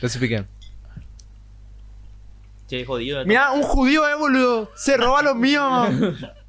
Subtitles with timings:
[0.00, 0.46] Clasifiquen.
[2.68, 3.24] Che, jodido.
[3.26, 4.70] Mira, un judío, eh, boludo.
[4.74, 5.86] Se roba lo mío.
[5.86, 6.14] Eh,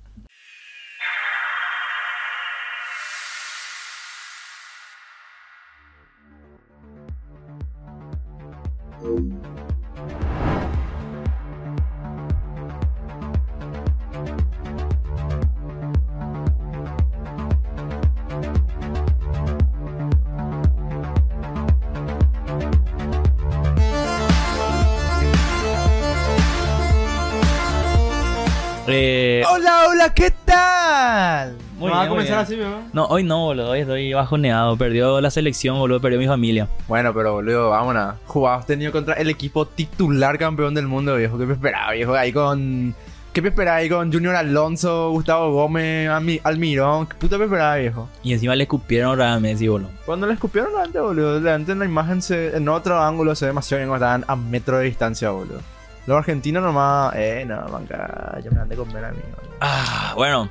[30.05, 31.57] hola, ¿qué tal?
[31.77, 32.81] Muy ¿No va a comenzar así, ¿no?
[32.93, 33.71] no, hoy no, boludo.
[33.71, 34.77] Hoy estoy bajoneado.
[34.77, 35.99] Perdió la selección, boludo.
[35.99, 36.67] Perdió mi familia.
[36.87, 38.15] Bueno, pero boludo, vámonos.
[38.25, 41.37] Jugabas tenido contra el equipo titular campeón del mundo, viejo.
[41.37, 42.13] ¿Qué me esperaba, viejo?
[42.13, 42.95] Ahí con.
[43.33, 47.05] ¿Qué me esperaba ahí con Junior Alonso, Gustavo Gómez, Almi- Almirón?
[47.07, 48.07] ¿Qué puta me esperaba, viejo?
[48.23, 49.89] Y encima le escupieron a Messi, boludo.
[50.05, 53.47] Cuando le escupieron antes, boludo, delante en la imagen, se, en otro ángulo se ve
[53.49, 55.59] demasiado bien cuando estaban a metro de distancia, boludo.
[56.07, 59.55] Los argentinos nomás, eh, no, banca, yo me han de comer a mí, boludo.
[59.61, 60.49] Ah, bueno.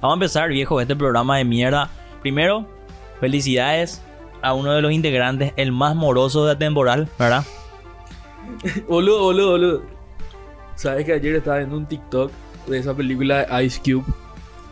[0.00, 1.88] Vamos a empezar, viejo, este programa de mierda.
[2.22, 2.66] Primero,
[3.20, 4.02] felicidades
[4.42, 7.44] a uno de los integrantes, el más moroso de la temporal, ¿verdad?
[8.88, 9.82] Boludo, boludo, boludo.
[10.74, 12.30] ¿Sabes que ayer estaba viendo un TikTok
[12.66, 14.04] de esa película de Ice Cube?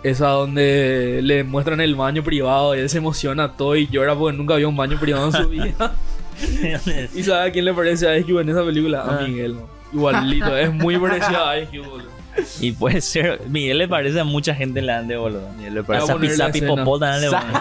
[0.02, 4.36] Esa donde le muestran el baño privado y él se emociona todo y llora porque
[4.36, 5.94] nunca vio un baño privado en su vida.
[7.14, 9.02] ¿Y sabes a quién le parece a Ice Cube en esa película?
[9.02, 9.26] A Ah.
[9.26, 9.56] Miguel.
[9.56, 9.77] ¿no?
[9.92, 12.08] Igualito, es muy parecido a Ice Cube, boludo.
[12.60, 15.48] y puede ser, Miguel le parece a mucha gente en la ande, boludo.
[15.64, 16.50] Él le Voy a escena.
[16.52, 17.52] pipopó también Sa- pone.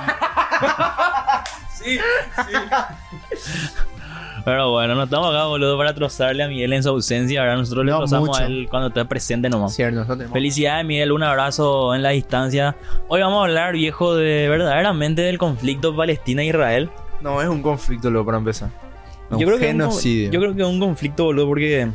[1.73, 1.97] Sí,
[4.45, 7.58] Pero bueno, no estamos acá, boludo, para trozarle a Miguel en su ausencia, ¿verdad?
[7.58, 8.39] Nosotros le No, trozamos mucho.
[8.41, 9.75] a él cuando esté presente nomás.
[9.75, 12.75] Cierto, Felicidades, Miguel, un abrazo en la distancia.
[13.09, 16.89] Hoy vamos a hablar, viejo, de verdaderamente del conflicto Palestina-Israel.
[17.22, 18.69] No, es un conflicto, luego, para empezar.
[19.30, 20.31] Un Yo creo, que es un, genocidio.
[20.31, 21.89] yo creo que es un conflicto, boludo, porque.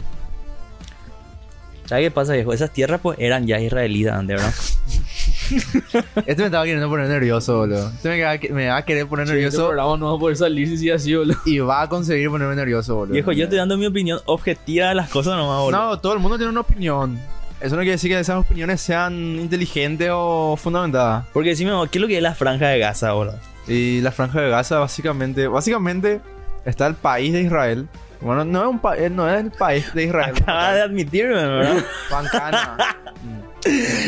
[1.92, 2.54] ¿Sabes qué pasa, viejo?
[2.54, 4.54] Esas tierras, pues, eran ya israelitas antes, ¿verdad?
[6.26, 7.88] Este me estaba queriendo poner nervioso, boludo.
[7.90, 10.18] Este me va, a- me va a querer poner Este nervioso programa no va a
[10.18, 11.36] poder salir si sigue así, boludo.
[11.44, 13.12] y va a conseguir ponerme nervioso, boludo.
[13.12, 15.78] viejo, yo estoy dando mi opinión objetiva de las cosas nomás, boludo.
[15.90, 17.20] No, todo el mundo tiene una opinión.
[17.60, 21.26] Eso no quiere decir que esas opiniones sean inteligentes o fundamentadas.
[21.34, 23.38] Porque decime, ¿qué es lo que es la franja de Gaza, boludo?
[23.68, 26.22] Y la franja de Gaza, básicamente, básicamente
[26.64, 27.86] está el país de Israel.
[28.22, 30.34] Bueno, no es un país, no es el país de Israel.
[30.40, 31.84] Acaba de admitirme, ¿verdad?
[32.10, 32.76] Bancana.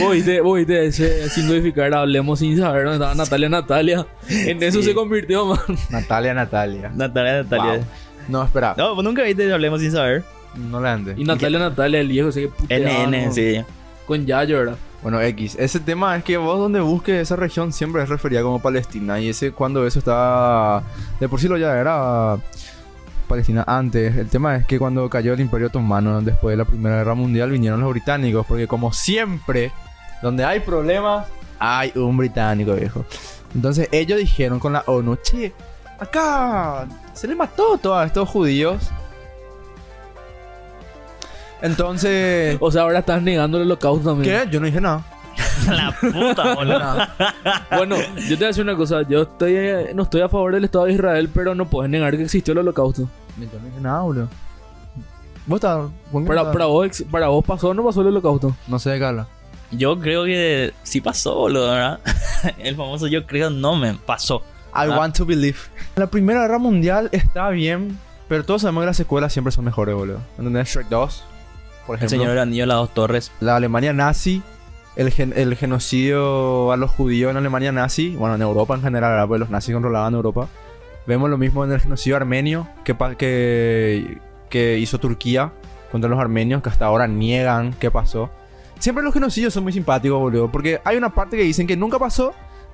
[0.00, 4.06] Vos viste, vos viste ese sin codificar, hablemos sin saber dónde estaba Natalia Natalia.
[4.28, 4.86] En eso Sí.
[4.88, 5.58] se convirtió, man.
[5.90, 6.90] Natalia, Natalia.
[6.94, 7.72] Natalia, Natalia.
[7.76, 7.84] Wow.
[8.28, 8.74] No, espera.
[8.76, 10.24] No, nunca viste Hablemos sin saber.
[10.56, 11.14] No le ande.
[11.16, 13.62] Y Natalia Natalia, el viejo, ese que NN, sí.
[14.06, 14.76] Con Yayo, ¿verdad?
[15.02, 15.56] Bueno, X.
[15.58, 19.20] Ese tema es que vos donde busques esa región siempre es referida como Palestina.
[19.20, 20.82] Y ese cuando eso estaba...
[21.20, 22.38] De por sí lo ya era
[23.24, 24.16] Palestina antes.
[24.16, 27.50] El tema es que cuando cayó el Imperio Otomano después de la Primera Guerra Mundial
[27.50, 28.46] vinieron los británicos.
[28.46, 29.72] Porque como siempre,
[30.22, 31.26] donde hay problemas,
[31.58, 33.04] hay un británico, viejo.
[33.54, 35.52] Entonces ellos dijeron con la ONU, che,
[35.98, 38.90] acá se le mató a todos estos judíos.
[41.62, 42.58] Entonces...
[42.60, 44.42] O sea, ahora estás negando el holocausto también.
[44.44, 44.50] ¿Qué?
[44.50, 45.02] Yo no dije nada.
[45.68, 46.96] La puta, boludo.
[47.76, 49.02] Bueno, yo te voy a decir una cosa.
[49.08, 52.16] Yo estoy, eh, no estoy a favor del Estado de Israel, pero no puedes negar
[52.16, 53.02] que existió el holocausto.
[53.38, 54.28] Yo no dije nada, boludo.
[55.46, 55.90] ¿Vos estás?
[56.10, 58.56] ¿por qué Para, no para, vos, ex- para vos pasó o no pasó el holocausto.
[58.66, 59.26] No sé de qué habla.
[59.70, 62.00] Yo creo que sí pasó, boludo, ¿verdad?
[62.58, 64.42] El famoso yo creo no me pasó.
[64.68, 64.96] I Ah.
[64.98, 65.58] want to believe.
[65.96, 69.94] La Primera Guerra Mundial está bien, pero todos sabemos que las secuelas siempre son mejores,
[69.94, 70.18] boludo.
[70.38, 70.68] ¿Entendés?
[70.68, 71.24] Shrek 2,
[71.86, 72.08] por El ejemplo.
[72.08, 73.32] señor del anillo de las dos torres.
[73.40, 74.42] La Alemania nazi,
[74.96, 79.26] el, gen- el genocidio a los judíos en Alemania nazi, bueno, en Europa en general,
[79.26, 80.48] porque los nazis controlaban Europa.
[81.06, 84.18] Vemos lo mismo en el genocidio armenio que, que,
[84.48, 85.52] que hizo Turquía
[85.92, 88.30] contra los armenios, que hasta ahora niegan que pasó.
[88.78, 91.98] Siempre los genocidios son muy simpáticos, boludo, porque hay una parte que dicen que nunca
[91.98, 92.32] pasó,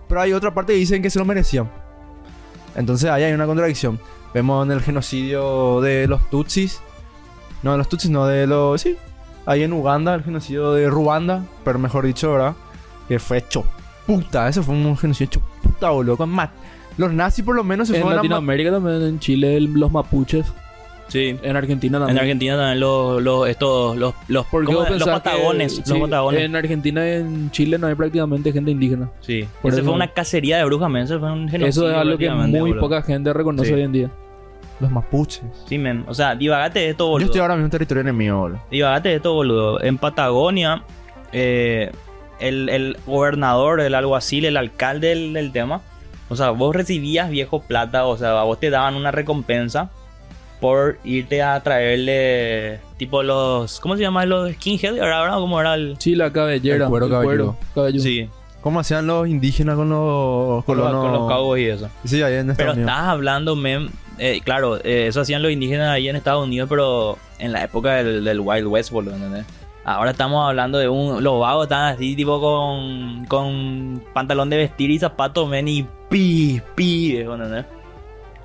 [0.09, 1.71] pero hay otra parte que dicen que se lo merecían.
[2.77, 3.99] Entonces ahí hay una contradicción.
[4.33, 6.81] Vemos en el genocidio de los Tutsis.
[7.63, 8.81] No, de los Tutsis, no, de los...
[8.81, 8.97] Sí,
[9.51, 12.55] ahí en Uganda, el genocidio de Ruanda, pero mejor dicho, ¿verdad?
[13.09, 13.65] Que fue hecho
[14.07, 16.17] puta, ese fue un genocidio hecho puta, boludo.
[16.17, 16.51] Con mat
[16.97, 19.73] los nazis por lo menos se En fueron a ma- Latinoamérica también, en Chile, el-
[19.73, 20.47] los mapuches.
[21.09, 21.37] Sí.
[21.43, 22.19] En Argentina En también.
[22.21, 25.75] Argentina también los, los, estos, los, los, los que- patagones.
[25.77, 26.43] sí, los patagones.
[26.43, 29.11] En Argentina y en Chile no hay prácticamente gente indígena.
[29.21, 29.45] Sí.
[29.63, 31.03] Por Ese eso- fue una cacería de brujas, men.
[31.05, 31.67] Eso fue un genocidio.
[31.69, 33.75] Eso es algo que muy poca gente reconoce Sí.
[33.75, 34.11] hoy en día.
[34.81, 35.43] Los mapuches.
[35.67, 36.05] Sí, men.
[36.09, 37.27] O sea, divagate de esto, Yo boludo.
[37.27, 38.61] estoy ahora mismo en territorio enemigo, boludo.
[38.71, 39.83] Divagate de esto, boludo.
[39.83, 40.83] En Patagonia,
[41.33, 41.91] eh,
[42.39, 45.83] el, el gobernador, el alguacil, el alcalde del, del tema.
[46.31, 49.91] O sea, vos recibías viejo plata, o sea, a vos te daban una recompensa
[50.61, 54.99] por irte a traerle tipo los ¿cómo se llama los skinhead?
[55.01, 56.85] ¿Ahora ahora cómo era el Sí, la cabellera.
[56.85, 57.57] El cuero cabelludo.
[57.99, 58.29] Sí,
[58.63, 61.03] ¿Cómo hacían los indígenas con los con, los- colonos?
[61.05, 61.89] con los cabos y eso.
[62.05, 62.91] Sí, ahí en Pero Estados Unidos.
[62.91, 67.17] estás hablando, mem, eh, claro, eh, eso hacían los indígenas ahí en Estados Unidos, pero
[67.39, 69.47] en la época del, del Wild West, boludo, ¿entendés?
[69.83, 71.25] Ahora estamos hablando de un...
[71.25, 76.61] Los vagos están así, tipo, con, con pantalón de vestir y zapatos, men, y pi,
[76.75, 77.65] pi, ¿entendés?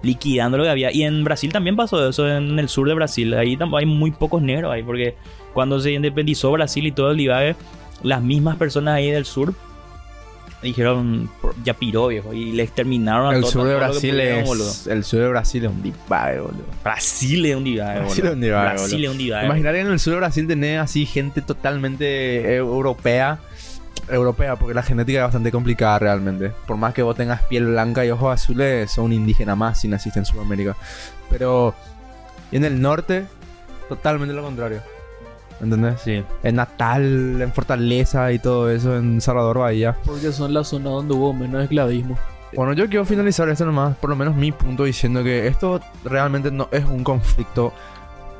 [0.02, 0.94] Liquidando lo que había.
[0.94, 3.34] Y en Brasil también pasó eso, en el sur de Brasil.
[3.34, 5.16] Ahí tampoco hay muy pocos negros ahí, porque
[5.54, 7.56] cuando se independizó Brasil y todo el divague,
[8.02, 9.54] las mismas personas ahí del sur
[10.62, 11.30] dijeron,
[11.63, 14.69] ya piró, viejo, y le exterminaron a El todo- sur de Brasil pudieron, boludo.
[14.72, 14.88] es...
[14.88, 16.63] El sur de Brasil es un divague, boludo.
[16.84, 18.31] Brasil es un divague, Brasil boludo.
[18.31, 19.06] es un Brasil boludo.
[19.06, 19.46] es un divague.
[19.46, 23.40] Imaginar que en el sur de Brasil tenés así gente totalmente europea.
[24.10, 26.52] Europea, porque la genética es bastante complicada realmente.
[26.68, 29.88] Por más que vos tengas piel blanca y ojos azules, sos un indígena más si
[29.88, 30.75] naciste en Sudamérica.
[31.30, 31.74] Pero
[32.51, 33.25] y en el norte,
[33.90, 34.81] totalmente lo contrario.
[35.62, 36.02] ¿Entendés?
[36.02, 36.24] Sí.
[36.44, 39.96] En Natal, en Fortaleza y todo eso, en Salvador Bahía.
[40.06, 42.18] Porque son las zonas donde hubo menos esclavismo.
[42.56, 46.52] Bueno, yo quiero finalizar esto nomás, por lo menos mi punto, diciendo que esto realmente
[46.52, 47.74] no es un conflicto.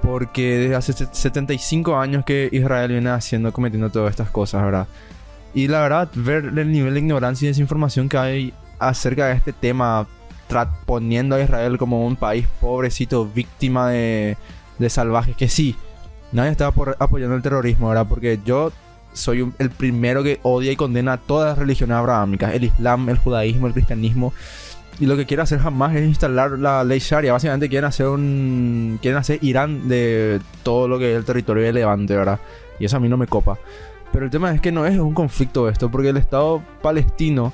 [0.02, 4.88] Porque desde hace set- 75 años que Israel viene haciendo, cometiendo todas estas cosas, ¿verdad?
[5.54, 9.52] Y la verdad, ver el nivel de ignorancia y desinformación que hay acerca de este
[9.54, 10.06] tema,
[10.86, 14.38] poniendo a Israel como un país pobrecito, víctima de,
[14.78, 15.76] de salvajes, que sí,
[16.36, 18.06] nadie por- apoyando el terrorismo, ¿verdad?
[18.08, 18.72] Porque yo
[19.14, 23.68] soy el primero que odia y condena todas las religiones abrahámicas, el islam, el judaísmo,
[23.68, 24.34] el cristianismo.
[25.00, 27.34] Y lo que quiere hacer jamás es instalar la ley Sharia.
[27.34, 28.98] Básicamente quieren hacer un.
[29.02, 32.40] Quieren hacer Irán de todo lo que es el territorio de Levante, ¿verdad?
[32.80, 33.58] Y eso a mí no me copa.
[34.14, 37.52] Pero el tema es que no es un conflicto esto, porque el Estado palestino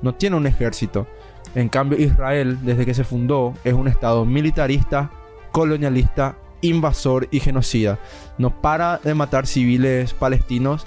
[0.00, 1.06] no tiene un ejército.
[1.54, 5.10] En cambio, Israel, desde que se fundó, es un Estado militarista,
[5.52, 7.98] colonialista, invasor y genocida.
[8.38, 10.84] No para de matar civiles palestinos.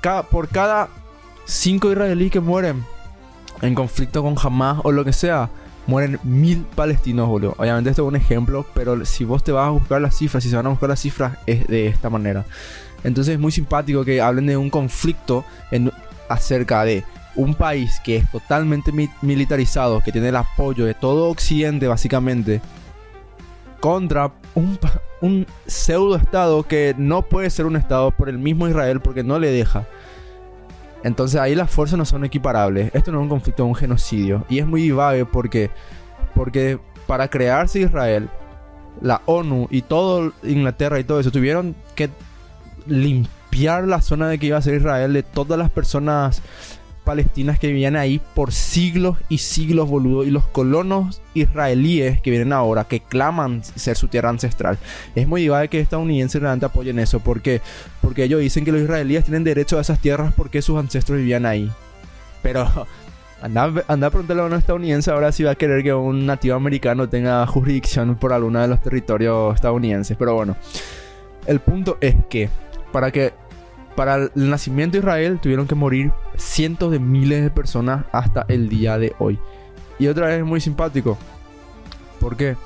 [0.00, 0.88] Ca- por cada
[1.44, 2.84] cinco israelíes que mueren
[3.60, 5.48] en conflicto con Hamas o lo que sea,
[5.86, 7.54] mueren mil palestinos, boludo.
[7.58, 10.50] Obviamente esto es un ejemplo, pero si vos te vas a buscar las cifras, si
[10.50, 12.44] se van a buscar las cifras, es de esta manera.
[13.04, 15.92] Entonces es muy simpático que hablen de un conflicto en-
[16.28, 17.04] acerca de
[17.34, 22.60] un país que es totalmente mi- militarizado, que tiene el apoyo de todo Occidente básicamente,
[23.80, 29.22] contra un, pseudo estado que no puede ser un estado por el mismo Israel porque
[29.22, 29.86] no le deja.
[31.04, 32.90] Entonces ahí las fuerzas no son equiparables.
[32.94, 34.44] Esto no es un conflicto, es un genocidio.
[34.48, 35.70] Y es muy divague porque,
[36.34, 38.28] porque para crearse Israel,
[39.00, 42.10] la ONU y todo Inglaterra y todo eso tuvieron que
[42.86, 46.42] limpiar la zona de que iba a ser Israel de todas las personas
[47.04, 50.24] palestinas que vivían ahí por siglos y siglos, boludo.
[50.24, 54.78] Y los colonos israelíes que vienen ahora, que claman ser su tierra ancestral.
[55.14, 57.20] Es muy divague que estadounidenses realmente apoyen eso.
[57.20, 57.60] ¿Por qué?
[58.00, 61.46] Porque ellos dicen que los israelíes tienen derecho a esas tierras porque sus ancestros vivían
[61.46, 61.70] ahí.
[62.42, 62.68] Pero
[63.42, 66.56] anda, anda a preguntarle a un estadounidense ahora si va a querer que un nativo
[66.56, 70.16] americano tenga jurisdicción por alguno de los territorios estadounidenses.
[70.16, 70.56] Pero bueno,
[71.46, 72.48] el punto es que
[72.92, 73.32] para que
[73.96, 78.68] para el nacimiento de Israel tuvieron que morir cientos de miles de personas hasta el
[78.68, 79.38] día de hoy.
[79.98, 81.18] Y otra vez es muy simpático.
[82.20, 82.56] ¿Por qué?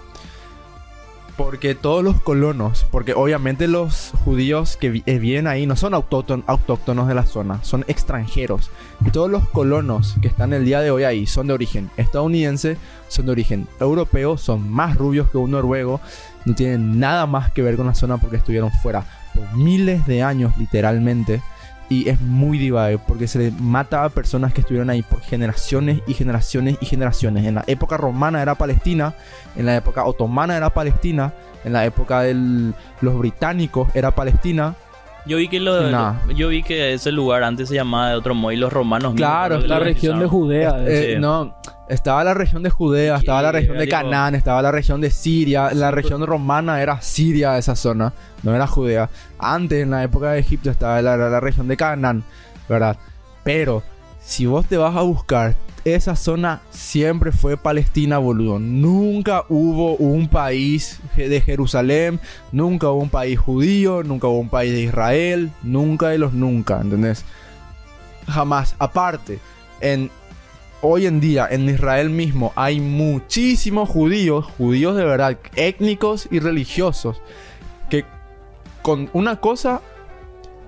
[1.36, 6.44] Porque todos los colonos, porque obviamente los judíos que vi- eh, ahí no son autócton-
[6.46, 8.70] autóctonos de la zona, son extranjeros.
[9.04, 12.78] Y todos los colonos que están el día de hoy ahí son de origen estadounidense,
[13.08, 16.00] son de origen europeo, son más rubios que un noruego,
[16.46, 19.04] no tienen nada más que ver con la zona porque estuvieron fuera
[19.36, 21.42] por miles de años literalmente.
[21.88, 26.00] Y es muy divague porque se le mata a personas que estuvieron ahí por generaciones
[26.08, 27.44] y generaciones y generaciones.
[27.44, 29.14] En la época romana era Palestina,
[29.54, 31.32] en la época otomana era Palestina,
[31.64, 34.74] en la época de los británicos era Palestina.
[35.26, 36.14] Yo vi que lo, Nah.
[36.34, 39.28] yo vi que ese lugar antes se llamaba de otro modo y los romanos mismos
[39.28, 40.26] Claro, los La región de.
[40.26, 40.76] Judea.
[40.86, 41.20] Eh, Sí.
[41.20, 41.56] No,
[41.88, 45.70] estaba la región de Judea, estaba la región de Canaán, estaba la región de Siria,
[45.74, 48.12] la región romana era Siria esa zona,
[48.44, 49.08] no era Judea.
[49.38, 52.22] Antes, en la época de Egipto, estaba la, la- la región de Canaán,
[52.68, 52.96] ¿verdad?
[53.42, 53.82] Pero,
[54.20, 55.54] si vos te vas a buscar,
[55.94, 58.58] esa zona siempre fue Palestina, boludo.
[58.58, 62.18] Nunca hubo un país de Jerusalén,
[62.50, 66.80] nunca hubo un país judío, nunca hubo un país de Israel, nunca de los nunca,
[66.80, 67.24] ¿entendés?
[68.26, 68.74] Jamás.
[68.80, 69.38] Aparte,
[69.80, 70.10] en
[70.80, 77.22] hoy en día en Israel mismo hay muchísimos judíos, judíos de verdad, étnicos y religiosos,
[77.90, 78.04] que
[78.82, 79.82] con una cosa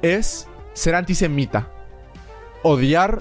[0.01, 1.69] es ser antisemita,
[2.63, 3.21] odiar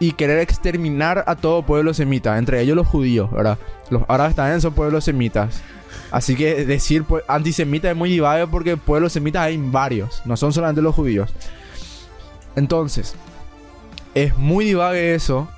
[0.00, 3.58] y querer exterminar a todo pueblo semita, entre ellos los judíos, ¿verdad?
[3.90, 5.60] Los árabes también son pueblos semitas.
[6.10, 10.52] Así que decir pues, antisemita es muy divague porque pueblos semitas hay varios, no son
[10.52, 11.30] solamente los judíos.
[12.56, 13.14] Entonces,
[14.14, 15.48] es muy divague eso.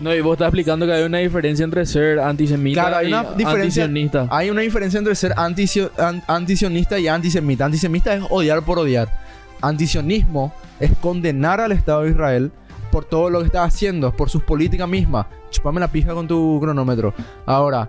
[0.00, 3.12] No, y vos estás explicando que hay una diferencia entre ser antisemita Claro, hay y
[3.12, 4.26] una diferencia- antisionista.
[4.30, 7.64] Hay una diferencia entre ser antisio- an- antisionista y antisemita.
[7.66, 9.23] Antisemita es odiar por odiar.
[9.60, 12.52] Antisionismo es condenar al Estado de Israel
[12.90, 15.26] por todo lo que está haciendo, por sus políticas mismas.
[15.50, 17.14] Chupame la pija con tu cronómetro.
[17.46, 17.88] Ahora,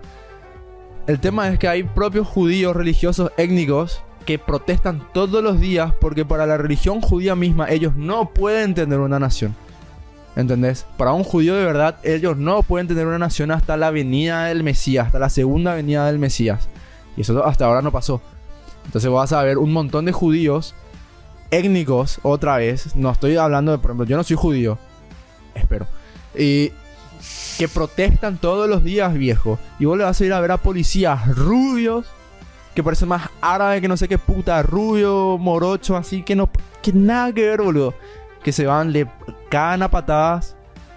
[1.06, 6.24] el tema es que hay propios judíos religiosos étnicos que protestan todos los días porque
[6.24, 9.54] para la religión judía misma ellos no pueden tener una nación.
[10.34, 10.84] ¿Entendés?
[10.98, 14.64] Para un judío de verdad, ellos no pueden tener una nación hasta la venida del
[14.64, 16.68] Mesías, hasta la segunda venida del Mesías.
[17.16, 18.20] Y eso hasta ahora no pasó.
[18.84, 20.74] Entonces vas a ver un montón de judíos
[21.50, 22.96] étnicos, otra vez.
[22.96, 24.78] No estoy hablando de, por ejemplo, yo no soy judío.
[25.54, 25.86] Espero.
[26.34, 26.72] Y
[27.58, 29.58] que protestan todos los días, viejo.
[29.78, 32.06] Y vos le vas a ir a ver a policías rubios,
[32.74, 36.50] que parecen más árabes que no sé qué puta, rubio, morocho, así que no.
[36.82, 37.94] Que nada que ver, boludo.
[38.42, 39.08] Que se van, le
[39.48, 40.55] cagan a patadas,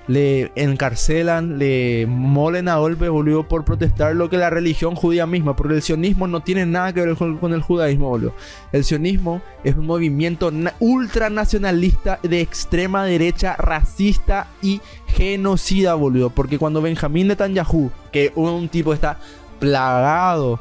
[0.10, 5.56] le encarcelan, le molen a golpes, boludo, por protestar lo que la religión judía misma.
[5.56, 8.34] Porque el sionismo no tiene nada que ver con, el judaísmo, boludo.
[8.72, 16.32] El sionismo es un movimiento na- ultranacionalista de extrema derecha, racista y genocida, boludo.
[16.32, 19.20] Porque cuando Benjamín Netanyahu, que un tipo está
[19.60, 20.60] plagado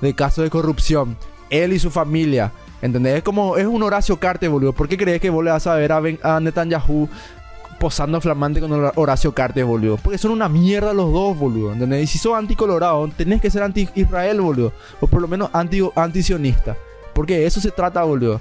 [0.00, 1.16] de casos de corrupción,
[1.50, 2.50] él y su familia,
[2.82, 3.18] ¿entendés?
[3.18, 4.72] Es como, es un Horacio Cartes, boludo.
[4.72, 7.08] ¿Por qué crees que vos le vas a ver a, Ben- a Netanyahu
[7.78, 9.96] posando flamante con Hor- Horacio Cartes, boludo?
[9.96, 12.04] Porque son una mierda los dos, boludo, ¿entendés?
[12.04, 14.72] Y si sos anticolorado, tenés que ser anti-Israel, boludo.
[15.00, 16.76] O por lo menos anti- antisionista.
[17.14, 18.40] Porque de eso se trata, boludo.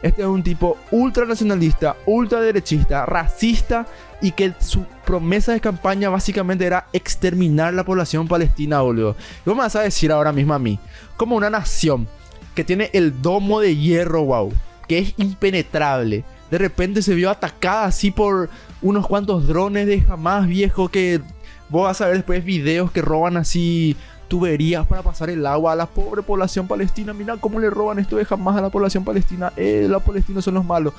[0.00, 3.86] Este es un tipo ultranacionalista, ultraderechista, racista
[4.22, 9.16] y que su promesa de campaña básicamente era exterminar la población palestina, boludo.
[9.44, 10.78] Y vos me vas a decir ahora mismo a mí,
[11.16, 12.06] como una nación
[12.54, 14.52] que tiene el domo de hierro, wow,
[14.86, 18.48] que es impenetrable, de repente se vio atacada así por
[18.82, 21.20] unos cuantos drones de jamás viejo que
[21.68, 23.96] vos vas a ver después videos que roban así
[24.28, 27.12] tuberías para pasar el agua a la pobre población palestina.
[27.14, 29.52] Mira cómo le roban esto de jamás a la población palestina.
[29.56, 30.92] Eh, los palestinos son los malos.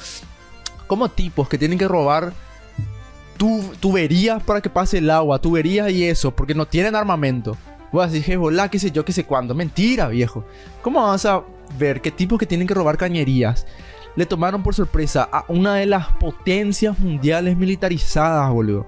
[0.88, 2.34] Como tipos que tienen que robar
[3.38, 7.56] tu- tuberías para que pase el agua, tuberías y eso, porque no tienen armamento.
[7.92, 9.56] Vos así, Hezbollah, qué sé yo, qué sé cuándo.
[9.56, 10.44] Mentira, viejo.
[10.82, 11.42] ¿Cómo vas a
[11.78, 13.66] ver que tipos que tienen que robar cañerías
[14.16, 18.86] le tomaron por sorpresa a una de las potencias mundiales militarizadas, boludo?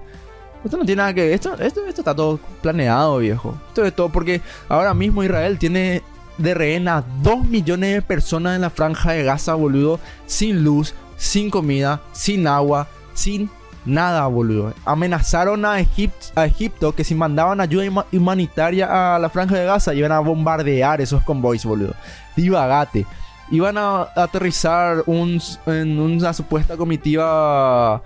[0.64, 1.32] Esto no tiene nada que ver.
[1.32, 3.56] Esto, esto, esto está todo planeado, viejo.
[3.68, 6.02] Esto es todo porque ahora mismo Israel tiene
[6.38, 9.98] de rehén a 2 millones de personas en la franja de Gaza, boludo.
[10.26, 13.50] Sin luz, sin comida, sin agua, sin
[13.84, 14.72] nada, boludo.
[14.84, 19.94] Amenazaron a, a Egipto que si mandaban ayuda huma- humanitaria a la franja de Gaza
[19.94, 21.94] iban a bombardear esos convoys, boludo.
[22.36, 23.04] Divagate.
[23.52, 28.02] Iban a aterrizar un, en una supuesta comitiva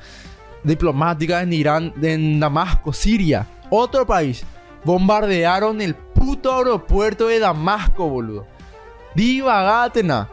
[0.65, 4.45] diplomática en Irán, en Damasco, Siria, otro país.
[4.85, 8.45] Bombardearon el puto aeropuerto de Damasco, boludo.
[9.15, 10.29] Divagatena.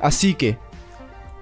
[0.00, 0.56] Así que,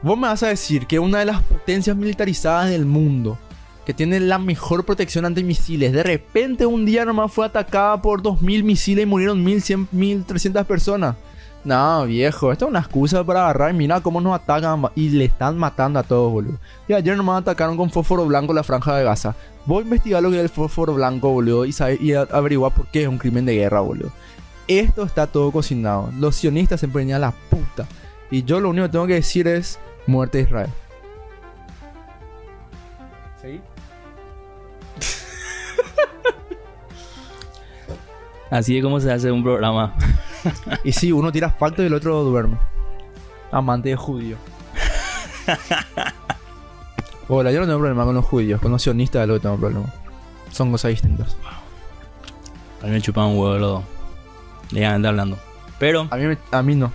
[0.00, 3.38] vos me vas a decir que una de las potencias militarizadas del mundo,
[3.84, 8.22] que tiene la mejor protección ante misiles, de repente un día nomás fue atacada por
[8.22, 11.16] 2000 misiles y murieron 1100, 1300 personas.
[11.64, 13.72] No, viejo, esto es una excusa para agarrar.
[13.72, 16.58] Mira cómo nos atacan y le están matando a todos, boludo.
[16.86, 19.34] Y ayer nomás atacaron con fósforo blanco la franja de Gaza.
[19.64, 22.72] Voy a investigar lo que es el fósforo blanco, boludo, y, sabe- y a- averiguar
[22.74, 24.10] por qué es un crimen de guerra, boludo.
[24.68, 26.10] Esto está todo cocinado.
[26.18, 27.86] Los sionistas se empeñan la puta.
[28.30, 30.70] Y yo lo único que tengo que decir es muerte de Israel.
[33.40, 33.60] ¿Sí?
[38.50, 39.94] Así es como se hace un programa.
[40.84, 42.56] Y sí, uno tira facto y el otro duerme.
[43.52, 44.36] Amante de judío.
[47.28, 48.60] Hola, yo no tengo problema con los judíos.
[48.60, 49.86] Con los sionistas es lo que tengo problema.
[50.50, 51.36] Son cosas distintas.
[52.82, 53.84] A mí me chupan un huevo los dos.
[54.72, 55.38] Legalmente hablando.
[55.78, 56.92] Pero, A mí, me- a mí no.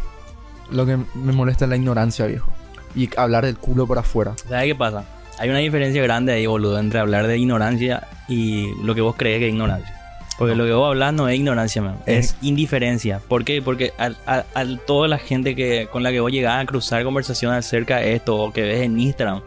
[0.72, 2.52] Lo que me molesta es la ignorancia, viejo.
[2.96, 4.34] Y hablar del culo por afuera.
[4.48, 5.04] ¿sabes qué pasa?
[5.40, 9.40] Hay una diferencia grande ahí, boludo, entre hablar de ignorancia y lo que vos crees
[9.40, 9.96] que es ignorancia.
[10.40, 11.98] Porque lo que vos hablas no es ignorancia, man.
[12.08, 13.20] es, Es- indiferencia.
[13.28, 13.62] ¿Por qué?
[13.62, 17.04] Porque a, a- a toda la gente que, con la que vos llegás a cruzar
[17.04, 19.42] conversaciones acerca de esto o que ves en Instagram,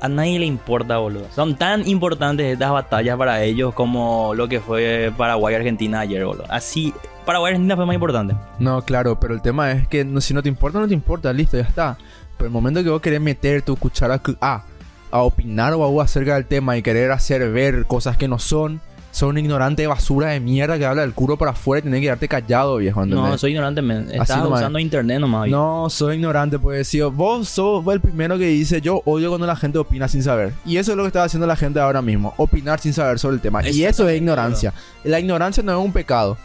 [0.00, 1.26] a nadie le importa, boludo.
[1.34, 6.44] Son tan importantes estas batallas para ellos como lo que fue Paraguay-Argentina ayer, boludo.
[6.50, 6.92] Así,
[7.24, 8.34] Paraguay-Argentina fue más importante.
[8.58, 11.32] No, claro, pero el tema es que no- si no te importa, no te importa,
[11.32, 11.96] listo, ya está.
[12.36, 14.64] Pero el momento que vos querés meter tu cuchara cu- a,
[15.10, 18.80] a opinar o algo acerca del tema y querer hacer ver cosas que no son,
[19.14, 21.98] Sos un ignorante de basura de mierda que habla del culo para afuera y tenés
[22.00, 23.00] que quedarte callado, viejo.
[23.00, 23.30] ¿entendés?
[23.30, 24.08] No, soy ignorante, men.
[24.10, 24.58] Estás nomás.
[24.58, 25.44] usando internet nomás.
[25.44, 25.56] viejo.
[25.56, 29.54] No, soy ignorante, pues decir, vos sos el primero que dice, yo odio cuando la
[29.54, 30.52] gente opina sin saber.
[30.66, 33.36] Y eso es lo que está haciendo la gente ahora mismo, opinar sin saber sobre
[33.36, 33.64] el tema.
[33.68, 34.74] y eso es ignorancia.
[35.04, 36.36] La ignorancia no es un pecado.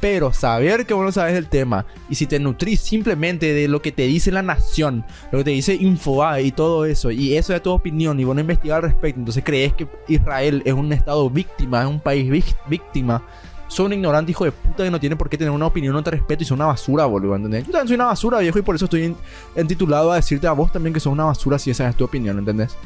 [0.00, 3.82] Pero saber que vos no sabes del tema y si te nutrís simplemente de lo
[3.82, 7.52] que te dice la nación, lo que te dice Infobae y todo eso, y eso
[7.52, 10.92] es tu opinión y vos no investigar al respecto, entonces crees que Israel es un
[10.92, 13.24] estado víctima, es un país víc- víctima,
[13.66, 16.02] sos un ignorante hijo de puta que no tiene por qué tener una opinión, no
[16.04, 17.66] te respeto y sos una basura, boludo, ¿entendés?
[17.66, 19.16] Yo también soy una basura, viejo, y por eso estoy
[19.56, 22.38] entitulado a decirte a vos también que sos una basura si esa es tu opinión,
[22.38, 22.76] ¿entendés?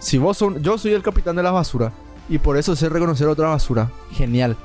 [0.00, 1.92] Si vos son, yo soy el capitán de la basura
[2.28, 4.56] y por eso sé reconocer otra basura, genial.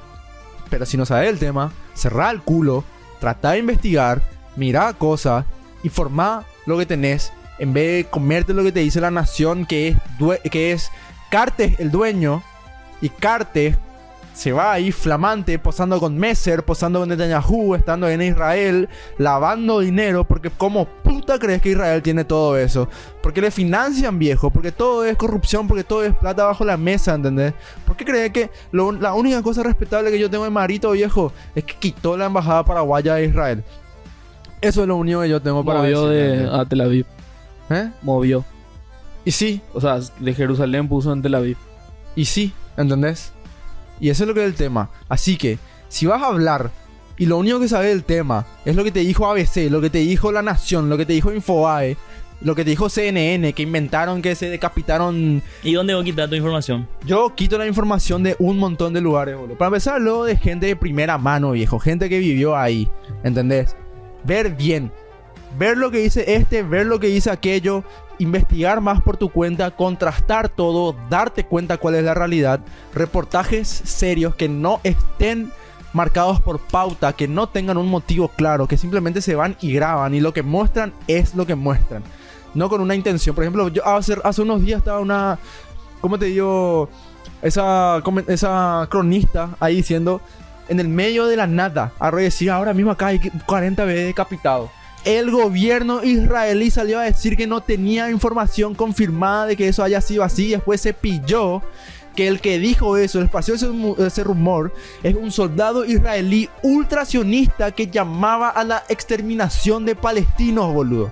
[0.73, 2.83] Pero si no sabes el tema, cerrá el culo,
[3.19, 4.23] tratá de investigar,
[4.55, 5.45] mirá cosas
[5.83, 5.89] y
[6.65, 7.31] lo que tenés.
[7.59, 9.97] En vez de comerte lo que te dice la nación que es,
[10.49, 10.89] que es
[11.29, 12.41] Cartes el dueño
[13.01, 13.77] y Cartes
[14.33, 20.23] se va ahí flamante posando con Messer, posando con Netanyahu, estando en Israel, lavando dinero,
[20.23, 22.89] porque como puta crees que Israel tiene todo eso?
[23.21, 27.13] Porque le financian viejo, porque todo es corrupción, porque todo es plata bajo la mesa,
[27.13, 27.53] ¿entendés?
[27.85, 31.31] ¿Por qué crees que lo- la única cosa respetable que yo tengo de Marito viejo
[31.55, 33.63] es que quitó la embajada paraguaya de Israel?
[34.61, 37.05] Eso es lo único que yo tengo para Movió decir, de a Tel Aviv.
[37.69, 37.89] ¿Eh?
[38.01, 38.43] Movió.
[39.25, 41.57] Y sí, O sea, de Jerusalén puso en Tel Aviv.
[42.15, 43.31] Y sí, ¿entendés?
[43.99, 44.89] Y eso es lo que es el tema.
[45.09, 45.57] Así que,
[45.89, 46.71] si vas a hablar
[47.17, 49.89] y lo único que sabes del tema es lo que te dijo ABC, lo que
[49.89, 51.95] te dijo La Nación, lo que te dijo Infobae,
[52.41, 55.41] lo que te dijo CNN, que inventaron que se decapitaron.
[55.63, 56.87] ¿Y dónde vos quitar tu información?
[57.05, 59.57] Yo quito la información de un montón de lugares, boludo.
[59.57, 61.79] Para empezar, luego de gente de primera mano, viejo.
[61.79, 62.89] Gente que vivió ahí,
[63.23, 63.75] ¿entendés?
[64.23, 64.91] Ver bien.
[65.57, 67.83] Ver lo que dice este, ver lo que dice aquello,
[68.19, 72.59] investigar más por tu cuenta, contrastar todo, darte cuenta cuál es la realidad,
[72.93, 75.51] reportajes serios que no estén
[75.93, 80.13] marcados por pauta, que no tengan un motivo claro, que simplemente se van y graban
[80.13, 82.03] y lo que muestran es lo que muestran,
[82.53, 83.35] no con una intención.
[83.35, 85.37] Por ejemplo, yo hace, unos días estaba una,
[86.01, 86.89] ¿cómo te digo?
[87.41, 90.21] Esa, esa cronista ahí diciendo,
[90.69, 94.69] en el medio de la nada, ahora decía, ahora mismo acá hay 40 bebés decapitados.
[95.05, 99.99] El gobierno israelí salió a decir que no tenía información confirmada de que eso haya
[99.99, 100.49] sido así.
[100.49, 101.61] Después se pilló
[102.15, 103.29] que el que dijo eso, el
[103.73, 110.73] mu- ese rumor, es un soldado israelí ultracionista que llamaba a la exterminación de palestinos,
[110.73, 111.11] boludo.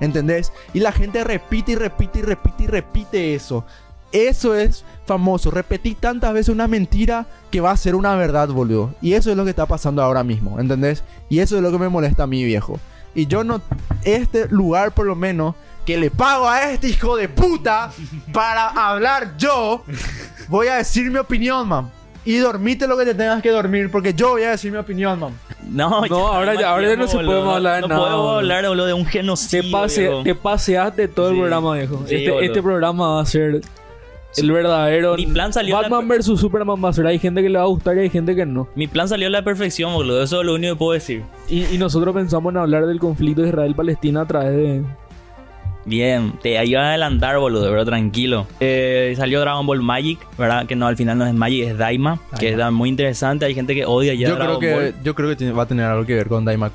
[0.00, 0.52] ¿Entendés?
[0.74, 3.64] Y la gente repite y repite y repite y repite eso.
[4.12, 5.50] Eso es famoso.
[5.50, 8.92] Repetí tantas veces una mentira que va a ser una verdad, boludo.
[9.00, 11.04] Y eso es lo que está pasando ahora mismo, ¿entendés?
[11.28, 12.78] Y eso es lo que me molesta a mí, viejo.
[13.14, 13.60] Y yo no...
[14.04, 17.90] Este lugar, por lo menos, que le pago a este hijo de puta
[18.32, 19.82] para hablar yo,
[20.48, 21.90] voy a decir mi opinión, man.
[22.24, 25.18] Y dormite lo que te tengas que dormir, porque yo voy a decir mi opinión,
[25.18, 25.32] man.
[25.62, 27.32] No, No, ahora ya- ahora ya no se boludo.
[27.32, 28.38] podemos hablar de no nada, podemos boludo.
[28.38, 29.72] hablar boludo, de un Te, genocidio.
[29.72, 30.22] pase, viejo.
[30.22, 32.04] te paseaste todo el programa, viejo.
[32.06, 33.60] Sí, este, este programa va a ser
[34.36, 35.16] el verdadero.
[35.16, 37.06] Mi plan salió a la- Batman vs Superman va a ser.
[37.06, 38.68] Hay gente que le va a gustar y hay gente que no.
[38.74, 40.22] Mi plan salió a la perfección, boludo.
[40.22, 41.22] Eso es lo único que puedo decir.
[41.48, 44.82] Y, y nosotros pensamos en hablar del conflicto Israel-Palestina a través de.
[45.86, 48.46] Bien, te ayuda a adelantar, boludo, pero tranquilo.
[48.60, 50.66] Eh, salió Dragon Ball Magic, ¿verdad?
[50.66, 53.46] Que no, al final no es Magic, es Daima, que es muy interesante.
[53.46, 54.94] Hay gente que odia ya Yo creo, Dragon que, Ball.
[55.02, 56.74] yo creo que tiene- va a tener algo que ver con Daimaku.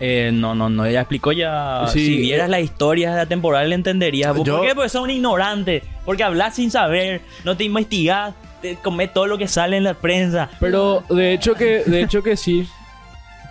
[0.00, 1.86] Eh, no, no, no, ella explicó ya.
[1.88, 4.32] Sí, si vieras eh, la historia de la temporada, le entenderías.
[4.36, 4.74] ¿Por yo- qué?
[4.74, 5.82] Porque sos un ignorante.
[6.04, 9.94] Porque hablas sin saber, no te investigás, te comes todo lo que sale en la
[9.94, 10.48] prensa.
[10.60, 12.68] Pero de hecho que, de hecho que sí.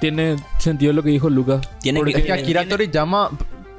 [0.01, 1.61] Tiene sentido lo que dijo Lucas.
[1.81, 3.29] Tiene Porque- que- Es que Akira tiene- Toriyama...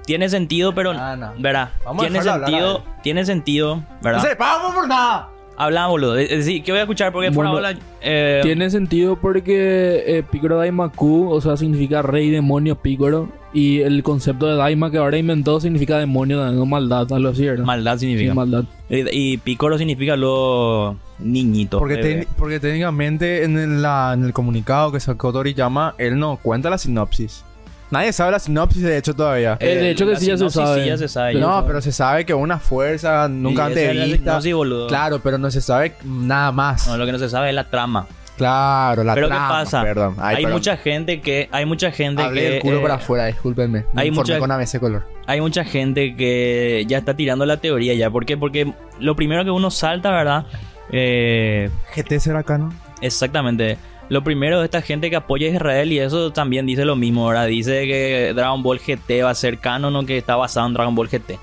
[0.06, 0.90] Tiene sentido, pero.
[0.92, 1.32] Ah, no.
[1.38, 4.20] Verá, Vamos a tiene hablar a sentido, tiene sentido, ¡No ¿verdad?
[4.22, 5.28] se le paga por nada!
[5.56, 6.16] Habla, boludo.
[6.16, 7.78] Es decir, que voy a escuchar porque por Bueno, ahora.
[8.02, 13.28] eh, Tiene sentido porque eh, Picoro Daimaku, o sea, significa rey demonio Picoro.
[13.52, 17.64] Y el concepto de Daima que ahora inventó significa demonio, no maldad, algo así, ¿verdad?
[17.64, 18.34] Maldad Sí, significa.
[18.34, 18.64] maldad.
[18.90, 21.78] Y, y pícoro significa lo niñito.
[21.78, 26.36] Porque, tec- porque técnicamente en el, la- en el comunicado que sacó Toriyama, él no
[26.42, 27.44] cuenta la sinopsis.
[27.90, 29.56] Nadie sabe la sinopsis, de hecho, todavía.
[29.60, 30.82] Eh, de hecho que sí ya se sabe.
[30.82, 31.34] sí ya se sabe.
[31.34, 34.40] Pero- no, pero se sabe que una fuerza nunca antes vista.
[34.54, 34.86] boludo.
[34.88, 36.88] Claro, pero no se sabe nada más.
[36.88, 38.06] No, lo que no se sabe es la trama.
[38.36, 39.82] Claro, la pero trama, ¿qué pasa?
[39.82, 40.16] Perdón.
[40.18, 40.58] Ay, hay perdón.
[40.58, 41.48] mucha gente que.
[41.52, 42.50] Hay mucha gente Hablé que.
[42.50, 43.84] del culo eh, para afuera, discúlpenme.
[43.92, 45.06] Me hay mucha- con ABC Color.
[45.26, 48.10] hay mucha gente que ya está tirando la teoría ya.
[48.10, 48.36] ¿Por qué?
[48.36, 50.46] Porque lo primero que uno salta, ¿verdad?
[50.90, 52.72] Eh, GT será acá, ¿no?
[53.00, 53.78] Exactamente.
[54.10, 57.26] Lo primero de esta gente que apoya a Israel y eso también dice lo mismo,
[57.26, 57.46] ¿verdad?
[57.46, 60.94] Dice que Dragon Ball GT va a ser canon o que está basado en Dragon
[60.94, 61.38] Ball GT.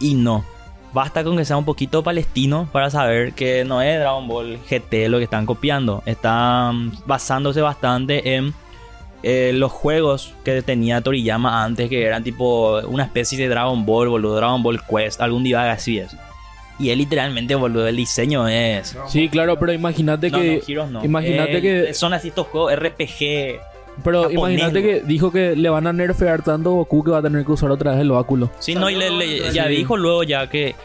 [0.00, 0.44] Y no.
[0.94, 5.08] basta con que sea un poquito palestino para saber que no es Dragon Ball GT
[5.08, 6.02] lo que están copiando.
[6.06, 8.54] Están basándose bastante en
[9.22, 14.08] eh, los juegos que tenía Toriyama antes, que eran tipo una especie de Dragon Ball,
[14.08, 16.16] boludo, Dragon Ball Quest, algún día así es.
[16.78, 18.96] Y él literalmente, boludo, el diseño es...
[19.08, 20.62] Sí, claro, pero imagínate No, que.
[20.74, 21.04] no, no.
[21.04, 21.94] Imagínate Eh, que.
[21.94, 23.58] Son así estos juegos RPG.
[24.04, 27.22] Pero imagínate que dijo que le van a nerfear tanto a Goku que va a
[27.22, 28.48] tener que usar otra vez el báculo.
[28.60, 29.70] Sí, no, y le- le- ya Sí.
[29.70, 30.76] dijo luego ya que...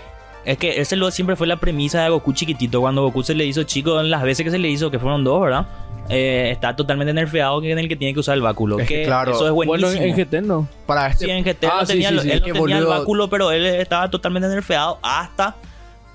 [0.45, 2.81] Es que ese lo, siempre fue la premisa de Goku chiquitito.
[2.81, 5.23] Cuando Goku se le hizo chico, en las veces que se le hizo, que fueron
[5.23, 5.67] dos, ¿verdad?
[6.09, 8.77] Eh, está totalmente nerfeado en el que tiene que usar el báculo.
[8.79, 9.31] Es que que claro.
[9.31, 9.89] Eso es buenísimo.
[9.91, 10.67] Bueno, en, en GT no.
[10.85, 13.29] Para este Sí, en GT Ah, no sí, tenía, sí, él no tenía el báculo,
[13.29, 15.55] pero él estaba totalmente nerfeado hasta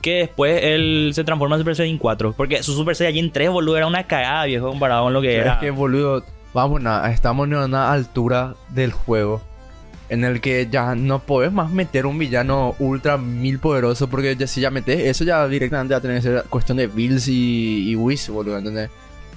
[0.00, 2.32] que después él se transforma en Super Saiyan 4.
[2.36, 5.54] Porque su Super Saiyan 3, boludo, era una cagada, viejo, comparado con lo que era.
[5.54, 9.42] Es que, boludo, vamos, na- estamos en una altura del juego
[10.10, 14.46] en el que ya no podés más meter un villano ultra mil poderoso porque ya,
[14.46, 17.90] si ya metes eso ya directamente va a tener que ser cuestión de Bills y,
[17.90, 18.88] y Whis, boludo, ¿entendés?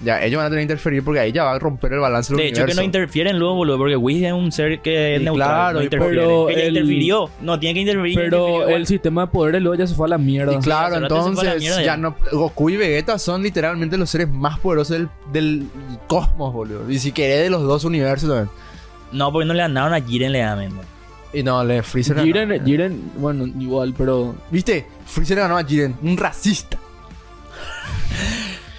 [0.03, 2.33] Ya ellos van a tener que interferir porque ahí ya va a romper el balance
[2.33, 2.81] del de hecho, que universo.
[2.81, 5.47] no interfieren luego, boludo, porque Whis es un ser que es Y neutral.
[5.49, 6.15] claro, no interfiere.
[6.15, 7.29] pero Que ya el- interfirió.
[7.41, 8.15] No, tiene que interferir.
[8.15, 10.53] Pero el sistema de poderes luego ya se fue a la mierda.
[10.53, 11.97] Y claro, entonces mierda ya ya.
[11.97, 15.67] no Goku y Vegeta son literalmente los seres más poderosos del, del
[16.07, 16.89] cosmos, boludo.
[16.89, 18.49] Y si querés de los dos universos también.
[19.11, 20.71] No, porque no le ganaron a Jiren, le ganan.
[21.33, 22.25] Y no, le Freezer ganó.
[22.25, 24.35] Jiren, Jiren, bueno, igual, pero.
[24.49, 24.85] ¿Viste?
[25.05, 26.77] Freezer ganó a Jiren, un racista.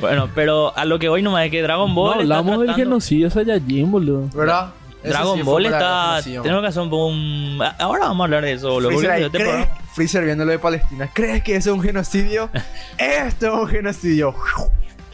[0.03, 2.17] Bueno, pero a lo que hoy nomás es que Dragon Ball.
[2.17, 4.29] no, hablamos del genocidio Saiyajin, boludo.
[4.35, 4.73] ¿Verdad?
[5.03, 6.21] Dragon sí Ball está.
[6.23, 7.59] Tenemos que hacer un.
[7.79, 8.91] Ahora vamos a hablar de eso, boludo.
[8.91, 9.51] Freezer, ahí, este ¿crees?
[9.51, 11.11] programa- Freezer viendo lo de Palestina.
[11.13, 12.51] ¿Crees que eso es un genocidio?
[12.99, 14.35] Esto es un genocidio.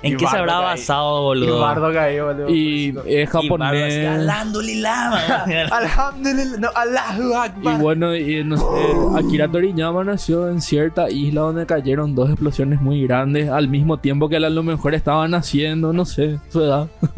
[0.00, 1.60] ¿En Y qué se habrá basado, Y boludo?
[1.60, 2.48] Bardo cayó, boludo.
[2.50, 4.06] Y es Y japonés.
[4.06, 7.78] "Alhamdulillah", Alhamdulillah, no, Allahu Y Akbar.
[7.80, 8.64] bueno, y no sé,
[9.26, 14.28] Akira Toriyama nació en cierta isla donde cayeron dos explosiones muy grandes al mismo tiempo
[14.28, 16.86] que a lo mejor estaban haciendo, no sé, su edad.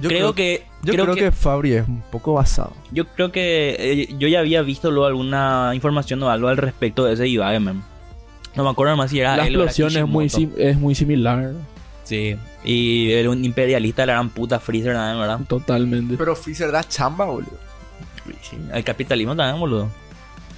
[0.00, 0.62] Yo creo, que.
[0.82, 1.32] Yo creo, que...
[1.32, 2.72] Fabri es un poco basado.
[2.92, 3.76] Yo creo que.
[3.78, 7.58] eh, yo ya había visto luego alguna información o algo al respecto de ese Ibai,
[7.60, 7.82] man.
[8.56, 11.52] No me acuerdo más si era La él era explosión es muy, es muy similar,
[12.04, 12.36] Sí.
[12.64, 15.40] Y era un imperialista de la gran puta Freezer también, ¿verdad?
[15.48, 16.16] totalmente.
[16.16, 17.58] Pero Freezer da chamba, boludo.
[18.42, 18.56] Sí.
[18.72, 19.88] El capitalismo también, boludo.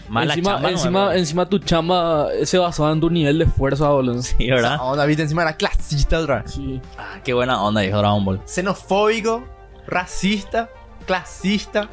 [0.08, 1.12] Mala encima, chamba, encima, ¿no?
[1.12, 4.22] encima tu chamba se basaba en tu nivel de fuerza, boludo.
[4.22, 4.78] Sí, ¿verdad?
[4.80, 6.52] Ah, David encima era clasista otra vez.
[6.52, 6.80] Sí.
[6.96, 8.40] Ah, qué buena onda, dijo Dragon Ball.
[8.46, 9.44] Xenofóbico,
[9.86, 10.70] racista,
[11.06, 11.88] clasista,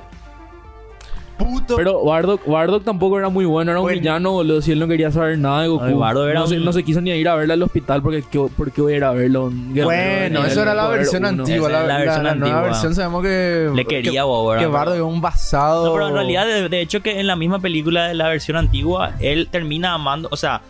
[1.38, 1.76] puto.
[1.76, 4.00] Pero Bardock, Bardock tampoco era muy bueno, era un Bueno.
[4.00, 4.62] villano, boludo.
[4.62, 5.84] Si él no quería saber nada de Goku.
[5.86, 8.02] Ay, Bardock era no, se, un- no se quiso ni ir a verle al hospital
[8.02, 9.52] porque ¿qué- ¿por qué voy a ir a verlo?
[9.52, 11.44] Bueno, eso era la versión uno.
[11.44, 11.70] antigua.
[11.70, 12.62] La, es la la- versión la nueva antigua.
[12.72, 13.70] versión sabemos que.
[13.74, 14.64] Le quería, que, bobo, ¿verdad?
[14.66, 15.86] que Bardo es un basado.
[15.88, 18.58] No, pero en realidad, de, de hecho, que en la misma película de la versión
[18.58, 20.62] antigua, él termina amando, o sea,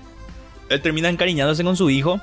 [0.69, 2.19] él termina encariñándose con su hijo.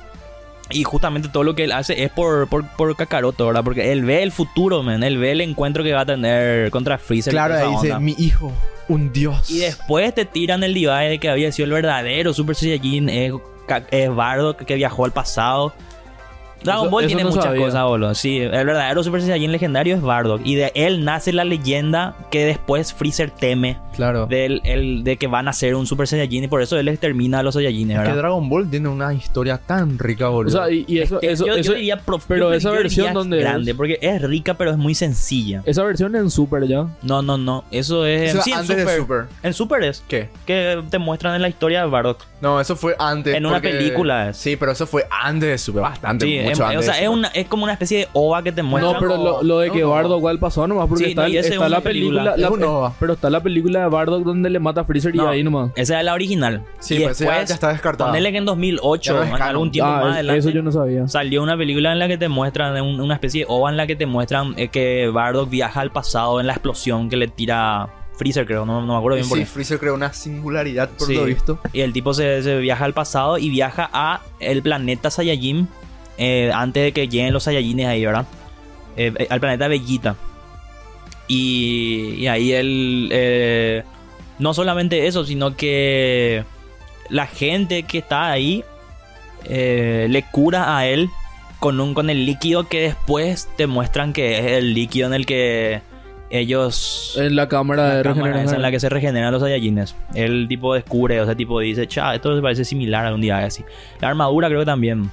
[0.73, 3.65] Y justamente todo lo que él hace es por, por, por Kakaroto, ¿verdad?
[3.65, 5.03] Porque él ve el futuro, man.
[5.03, 7.33] Él ve el encuentro que va a tener contra Freezer.
[7.33, 7.99] Claro, ahí dice.
[7.99, 8.53] Mi hijo,
[8.89, 9.51] un dios.
[9.51, 13.33] Y después te tiran el divide de que había sido el verdadero Super Saiyajin, es,
[13.67, 15.73] Ka- es Bardock que viajó al pasado.
[16.65, 17.65] Dragon Eso- Ball eso tiene no muchas sabía.
[17.67, 18.15] cosas, boludo.
[18.15, 20.41] Sí, el verdadero Super Saiyajin legendario es Bardock.
[20.45, 24.27] Y de él nace la leyenda que después Freezer teme Claro.
[24.27, 27.41] del, el, de que van a ser un Super Saiyajin y por eso él extermina
[27.41, 28.23] a los Saiyajines, Es que ¿verdad?
[28.23, 30.53] Dragon Ball tiene una historia tan rica, O boludo.
[30.65, 33.19] sea, y, y eso, Que eso, yo, diría prof- pero yo- esa yo versión diría
[33.19, 35.63] donde es- grande, porque es rica pero es muy sencilla.
[35.67, 36.87] esa versión en Super ya.
[37.03, 37.65] No, no, no.
[37.71, 38.99] Eso es Eso sí, en antes de Super.
[38.99, 39.25] Super.
[39.43, 40.29] En Super es ¿Qué?
[40.47, 42.25] que te muestran en la historia de Bardock.
[42.41, 43.35] No, eso fue antes.
[43.35, 44.37] En una película es.
[44.37, 45.83] Sí, pero eso fue antes de Super.
[45.83, 46.79] Bastante, Sí, mucho antes.
[46.89, 48.93] o sea, es, una, es como una especie de ova que te muestra.
[48.93, 49.91] No, pero lo, lo de que No.
[49.91, 52.37] Bardock igual pasó nomás porque Sí, está, no, está la película, película.
[52.37, 52.95] la- Es un OVA.
[53.01, 55.25] pero está la película de Bardock donde le mata a Freezer No.
[55.25, 55.71] y ahí nomás.
[55.77, 56.65] Esa es la original.
[56.79, 58.11] Sí, y pero esa ya- después, ya está descartada.
[58.11, 60.51] ponele que en 2008, Ya no es en algún tiempo Ah, más es- adelante, eso
[60.51, 61.09] yo no sabía.
[61.09, 63.87] salió una película en la que te muestran, un- una especie de ova en la
[63.87, 67.89] que te muestran eh, que Bardock viaja al pasado en la explosión que le tira
[68.15, 68.65] Freezer, creo.
[68.67, 69.51] No, no me acuerdo bien por Sí, qué.
[69.51, 71.15] Freezer creó una singularidad por Sí.
[71.15, 71.59] lo visto.
[71.73, 75.67] Y el tipo se, se viaja al pasado y viaja a el planeta Saiyajin
[76.19, 78.27] eh, antes de que lleguen los Saiyajines ahí, ¿verdad?
[78.97, 80.17] Eh, eh, al planeta Bellita.
[81.29, 83.09] Y, y ahí él...
[83.13, 83.83] eh,
[84.39, 86.45] no solamente eso, sino que
[87.09, 88.65] la gente que está ahí
[89.49, 91.11] le cura a él
[91.59, 95.27] con, un, con el líquido que después te muestran que es el líquido en el
[95.27, 95.81] que
[96.31, 99.95] ellos En la cámara de la cámara esa en la que se regeneran los Saiyajines.
[100.15, 103.39] El tipo descubre, o sea, tipo dice, cha, esto se parece similar a algún día
[103.39, 103.65] así.
[104.01, 105.11] La armadura creo que también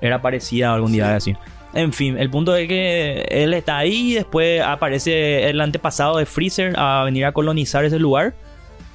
[0.00, 1.34] era parecida a algún día así.
[1.74, 6.24] En fin, el punto es que él está ahí y después aparece el antepasado de
[6.24, 8.32] Freezer a venir a colonizar ese lugar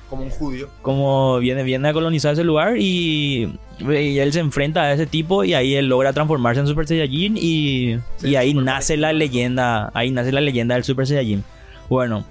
[0.10, 0.68] Como un judío.
[0.82, 5.44] como viene, viene a colonizar ese lugar y, y él se enfrenta a ese tipo
[5.44, 9.92] y ahí él logra transformarse en Super Saiyajin y, Sí, y ahí nace la leyenda,
[9.94, 11.44] ahí nace la leyenda del Super Saiyajin.
[11.88, 12.26] Bueno,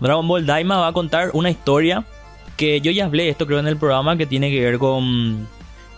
[0.00, 2.04] Dragon Ball Daima va a contar una historia
[2.56, 5.46] que yo ya hablé esto creo en el programa que tiene que ver con,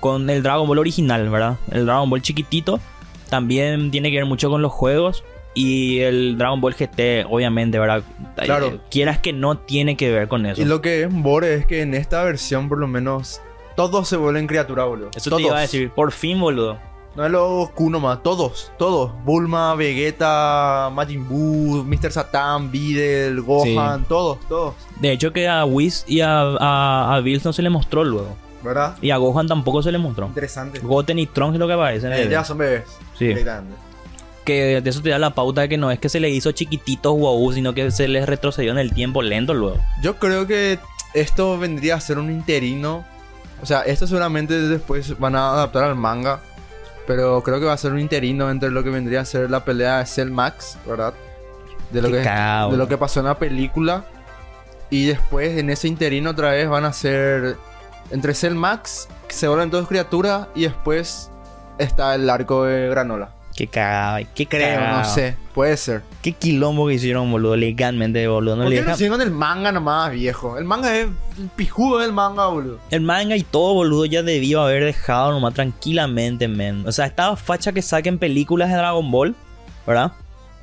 [0.01, 1.57] con el Dragon Ball original, ¿verdad?
[1.71, 2.81] El Dragon Ball chiquitito
[3.29, 5.23] también tiene que ver mucho con los juegos
[5.55, 8.03] y el Dragon Ball GT obviamente, ¿verdad?
[8.37, 8.67] Claro.
[8.67, 10.61] Eh, Quieras que no tiene que ver con eso.
[10.61, 13.41] Y lo que es Bore es que en esta versión, por lo menos,
[13.77, 15.11] todos se vuelven criaturas, boludo.
[15.15, 15.43] Eso todos.
[15.43, 16.79] te iba a decir, por fin, boludo.
[17.17, 19.11] No es lo Goku nomás, todos, todos.
[19.25, 22.13] Bulma, Vegeta, Majin Buu, Mr.
[22.13, 24.75] Satan, Videl, Gohan, todos, todos.
[25.01, 28.37] De hecho que a Whis y a, a, a Bills no se le mostró luego.
[28.63, 28.97] ¿Verdad?
[29.01, 30.27] Y a Gohan tampoco se le mostró.
[30.27, 30.81] Interesante.
[30.81, 32.13] Goten y Trunks es lo que aparecen.
[32.13, 32.85] Eh, ya son bebés.
[33.19, 33.35] Sí.
[34.45, 36.53] Que de eso te da la pauta de que no es que se le hizo
[36.53, 39.79] chiquititos wow, sino que se les retrocedió en el tiempo lento luego.
[40.03, 40.79] Yo creo que
[41.15, 43.05] esto vendría a ser un interino.
[43.63, 46.41] O sea, esto seguramente después van a adaptar al manga.
[47.07, 49.65] Pero creo que va a ser un interino entre lo que vendría a ser la
[49.65, 51.15] pelea de Cell Max, ¿verdad?
[51.91, 54.05] De lo, Qué que, de lo que pasó en la película.
[54.91, 57.57] Y después en ese interino otra vez van a ser
[58.11, 60.49] entre Cell Max, que se vuelven todos criaturas.
[60.55, 61.31] Y después
[61.79, 63.31] está el arco de Granola.
[63.57, 65.37] Qué cagado, qué Creo, no sé.
[65.55, 66.03] Puede ser.
[66.23, 68.57] Qué quilombo que hicieron, boludo, legalmente, boludo.
[68.57, 70.57] No ¿Por qué no con el manga nomás, viejo?
[70.57, 72.79] El manga es el pijudo del manga, boludo.
[72.91, 76.87] El manga y todo, boludo, ya debió haber dejado nomás tranquilamente, men.
[76.87, 79.35] O sea, estaba facha que saquen películas de Dragon Ball,
[79.87, 80.13] ¿verdad?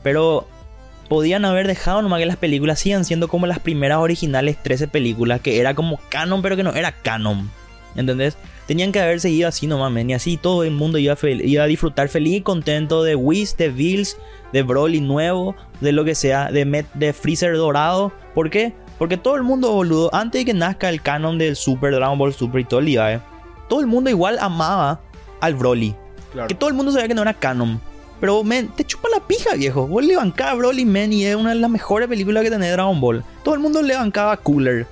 [0.01, 0.47] Pero
[1.07, 5.41] podían haber dejado nomás que las películas sigan siendo como las primeras originales 13 películas,
[5.41, 7.49] que era como canon, pero que no era canon.
[7.95, 8.37] ¿Entendés?
[8.67, 10.09] Tenían que haber seguido así nomás, men.
[10.09, 13.15] Y así todo el mundo iba a, fel- iba a disfrutar feliz y contento de
[13.15, 14.17] Whis, de Bills,
[14.53, 18.11] de Broly nuevo, de lo que sea, de, Met- de Freezer dorado.
[18.35, 18.73] ¿Por qué?
[18.99, 22.33] Porque todo el mundo, boludo, antes de que nazca el canon del Super, Dragon Ball
[22.33, 23.23] Super y todo el día,
[23.69, 25.01] todo el mundo igual amaba
[25.39, 25.95] al Broly.
[26.33, 26.47] Claro.
[26.49, 27.79] Que todo el mundo sabía que no era canon.
[28.19, 29.85] Pero, men, te chupa la pija, viejo.
[29.87, 32.67] Vos le bancaba a Broly, men, y es una de las mejores películas que tenés
[32.67, 33.23] de Dragon Ball.
[33.43, 34.87] Todo el mundo le bancaba a Cooler.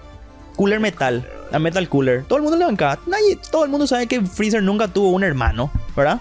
[0.56, 1.28] Cooler Metal.
[1.52, 2.24] A Metal Cooler.
[2.26, 3.00] Todo el mundo le bancaba.
[3.08, 6.20] Nadie, todo el mundo sabe que Freezer nunca tuvo un hermano, ¿verdad?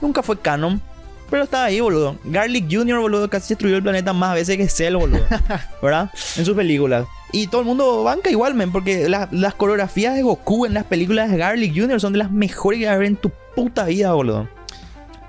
[0.00, 0.80] Nunca fue canon.
[1.28, 2.16] Pero estaba ahí, boludo.
[2.24, 5.24] Garlic Jr., boludo, casi destruyó el planeta más veces que Cell, boludo.
[5.82, 6.10] ¿Verdad?
[6.36, 7.06] En sus películas.
[7.32, 10.84] Y todo el mundo banca igual, men, porque la- las coreografías de Goku en las
[10.84, 12.00] películas de Garlic Jr.
[12.00, 14.48] son de las mejores que vas a ver en tu puta vida, boludo.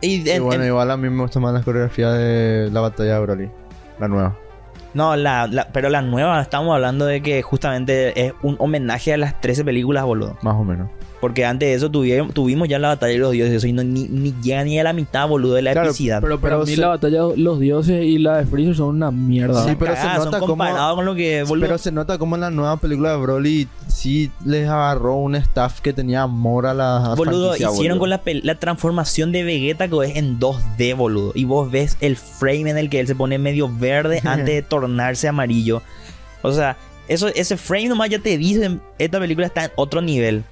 [0.02, 2.82] Y, Y en- bueno, en- igual a mí me gusta más la coreografía de la
[2.82, 3.52] batalla de Broly.
[4.00, 4.38] La nueva.
[4.94, 9.18] no, la, la- pero la nueva, estamos hablando de que justamente es un homenaje a
[9.18, 10.38] las 13 películas, boludo.
[10.42, 10.90] Más o menos.
[11.20, 14.36] Porque antes de eso tuvimos ya la batalla de los dioses y no, ni, ni
[14.44, 16.22] llega ni a la mitad, boludo, de la Claro, epicidad.
[16.22, 18.90] Pero para Pero mí se- la batalla de los dioses y la de Freezer son
[18.98, 19.66] una mierda.
[19.68, 21.66] Sí, pero se nota son como- comparado con lo que, boludo.
[21.66, 25.80] Pero se nota como en la nueva película de Broly sí les agarró un staff
[25.82, 28.00] que tenía amor a la Boludo, hicieron boludo.
[28.00, 31.32] con la, la transformación de Vegeta que es en 2D, boludo.
[31.34, 34.62] Y vos ves el frame en el que él se pone medio verde antes de
[34.62, 35.82] tornarse amarillo.
[36.44, 36.78] O sea,
[37.08, 40.44] eso, ese frame nomás ya te dice, esta película está en otro nivel.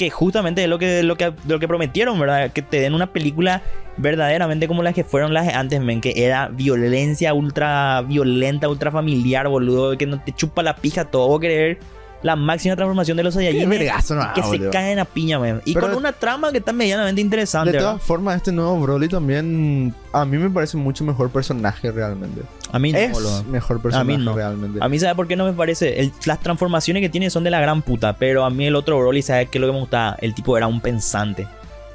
[0.00, 2.50] Que justamente es lo que, lo que, lo que prometieron, ¿verdad?
[2.52, 3.60] Que te den una película
[3.98, 6.00] verdaderamente como las que fueron las antes, men.
[6.00, 9.98] Que era violencia ultra violenta, ultra familiar, boludo.
[9.98, 11.38] Que no te chupa la pija todo.
[11.38, 11.78] Ver
[12.22, 15.62] la máxima transformación de los Saiyajin no, que se caen a piña, men.
[15.64, 17.70] Y Pero- con una trama que está medianamente interesante.
[17.72, 17.92] De ¿verdad?
[17.92, 22.42] todas formas, este nuevo Broly también a mí me parece mucho mejor personaje realmente.
[22.72, 23.42] A mí no, es boludo.
[23.44, 24.34] mejor personaje A mí no.
[24.34, 24.78] realmente.
[24.82, 25.98] A mí, ¿sabe por qué no me parece?
[26.00, 28.12] El- las transformaciones que tiene son de la gran puta.
[28.16, 30.16] Pero a mí el otro Broly, ¿sabe qué es lo que me gustaba?
[30.20, 31.48] El tipo era un pensante.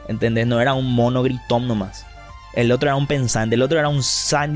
[0.07, 0.45] ¿Entendés?
[0.47, 2.05] No era un mono gritón nomás.
[2.55, 3.55] El otro era un pensante.
[3.55, 4.01] El otro era un,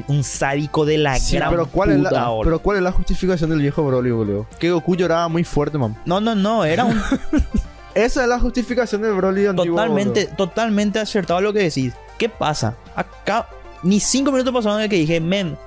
[0.08, 2.44] un sádico de la Sí, gran pero ¿cuál, es puta, la, boludo.
[2.46, 4.48] pero ¿cuál es la justificación del viejo Broly, boludo?
[4.58, 5.96] Que Goku lloraba muy fuerte, man.
[6.06, 6.64] No, no, no.
[6.66, 7.00] Era un
[7.96, 10.36] Esa es la justificación del Broly antiguo, totalmente, boludo.
[10.38, 11.94] totalmente acertado lo que decís.
[12.18, 12.76] ¿Qué pasa?
[12.96, 13.48] Acá,
[13.84, 15.58] ni cinco minutos pasaron de que dije, men,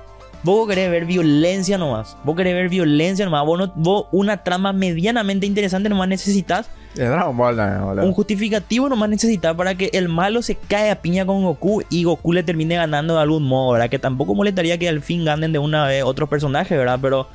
[0.41, 2.15] vos querés ver violencia nomás.
[2.23, 3.45] Vos querés ver violencia nomás.
[3.45, 6.67] Vos, no- vos una trama medianamente interesante nomás necesitas.
[6.95, 8.05] Dragon Ball, no, boludo.
[8.05, 12.03] Un justificativo nomás necesitas para que el malo se cae a piña con Goku y
[12.03, 13.89] Goku le termine ganando de algún modo, ¿verdad?
[13.89, 16.99] Que tampoco molestaría que al fin ganen de una vez otros personajes, ¿verdad?
[17.01, 17.27] Pero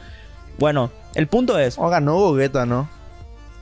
[0.59, 2.88] bueno, el punto es, O ganó Gogeta, ¿no?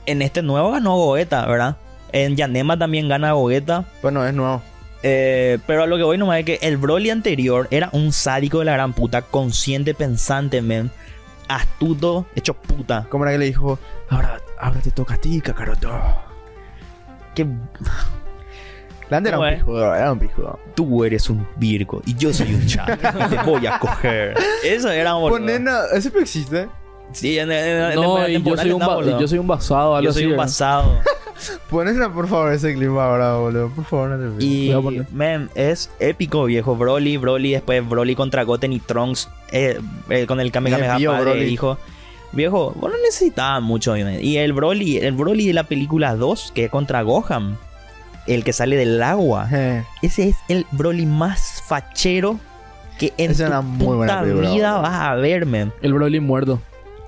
[0.07, 1.75] en este nuevo ganó Gogeta, ¿verdad?
[2.11, 3.85] En Yanema también gana Gogeta.
[4.01, 4.63] Bueno, es nuevo.
[5.03, 8.59] Eh, pero a lo que voy nomás es que el Broly anterior era un sádico
[8.59, 10.89] de la gran puta, consciente, pensante, men.
[11.47, 13.07] Astuto, hecho puta.
[13.09, 13.79] ¿Cómo era que le dijo?
[14.09, 15.89] Ahora, ahora te toca a ti, Kakaroto.
[17.35, 17.45] Que
[19.09, 20.59] Grande era ¿Cómo un pijudo, era un pijudo.
[20.75, 22.89] tú eres un Virgo y yo soy un chat.
[23.01, 24.35] y te voy a coger.
[24.65, 25.39] Eso era boludo.
[25.39, 26.67] Ponena, ¿ese existe?
[27.13, 30.05] Sí, en, en- en No, y yo soy, un y yo soy un basado, algo
[30.05, 30.43] Yo soy así, un ¿verdad?
[30.45, 31.01] basado.
[31.69, 33.69] Ponesla por favor ese clip ahora, boludo.
[33.69, 34.43] Por favor, no te.
[34.43, 34.73] Y,
[35.11, 36.75] man, es épico, viejo.
[36.75, 41.11] Broly, Broly, después Broly contra Goten y Trunks eh, eh, con el Kamehameha Me pío,
[41.11, 41.45] padre, Broly.
[41.45, 41.77] hijo.
[42.31, 44.17] Viejo, vos no necesitabas mucho, man.
[44.21, 47.57] Y el Broly, el Broly de la película 2, que es contra Gohan,
[48.25, 49.47] el que sale del agua.
[49.53, 52.39] Eh, Ese es el Broly más fachero
[52.99, 55.71] que en Esa tu era muy buena puta película, vida vas a ver, man.
[55.83, 56.59] El Broly muerto.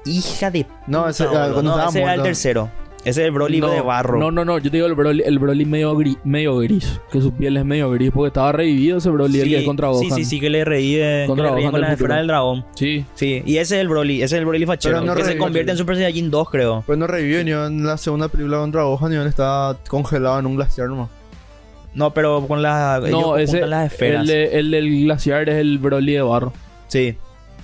[0.09, 1.63] Hija de No, puta, ese- ah, boludo.
[1.77, 2.69] No, ese era el tercero.
[3.05, 4.19] Ese es el Broly no, de barro.
[4.19, 4.57] No, no, no.
[4.57, 6.99] Yo te digo el Broly, el Broly medio, gris, medio gris.
[7.09, 8.11] Que su piel es medio gris.
[8.13, 10.03] Porque estaba revivido ese Broly, el que es contra Gohan.
[10.03, 12.65] sí, sí, sí, que le que Gohan con la esfera del dragón.
[12.75, 13.05] Sí.
[13.15, 15.27] Sí, y ese es el Broly, ese es el Broly fachero, Pero no que se
[15.29, 16.83] revive, convierte en Super Saiyajin 2, creo.
[16.85, 20.45] Pues no revivió ni en la segunda película contra Gohan, ni él está congelado en
[20.47, 21.09] un glaciar nomás.
[21.93, 23.65] No, pero con la ellos No, ese.
[23.65, 24.21] las esferas.
[24.23, 26.51] El, de- el del glaciar es el Broly de barro.
[26.89, 27.15] Sí.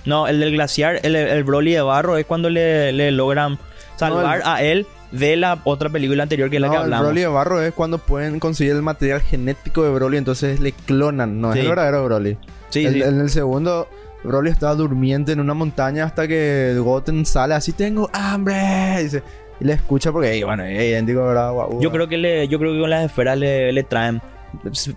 [0.06, 3.58] No, el del glaciar, el, el Broly de barro es cuando le, le logran
[3.96, 7.06] salvar No, a él de la otra película anterior que es la que el hablamos.
[7.06, 11.40] Broly de barro es cuando pueden conseguir el material genético de Broly, entonces le clonan,
[11.40, 11.58] no Sí.
[11.58, 12.38] es el verdadero Broly.
[12.70, 13.02] Sí, El- sí.
[13.02, 13.88] En el segundo,
[14.24, 19.22] Broly estaba durmiente en una montaña hasta que Goten sale así, tengo hambre, dice.
[19.60, 21.50] Y le escucha porque, bueno, es idéntico, ¿verdad?
[21.52, 24.20] Guau, Yo creo que le, yo creo que con las esferas le, le traen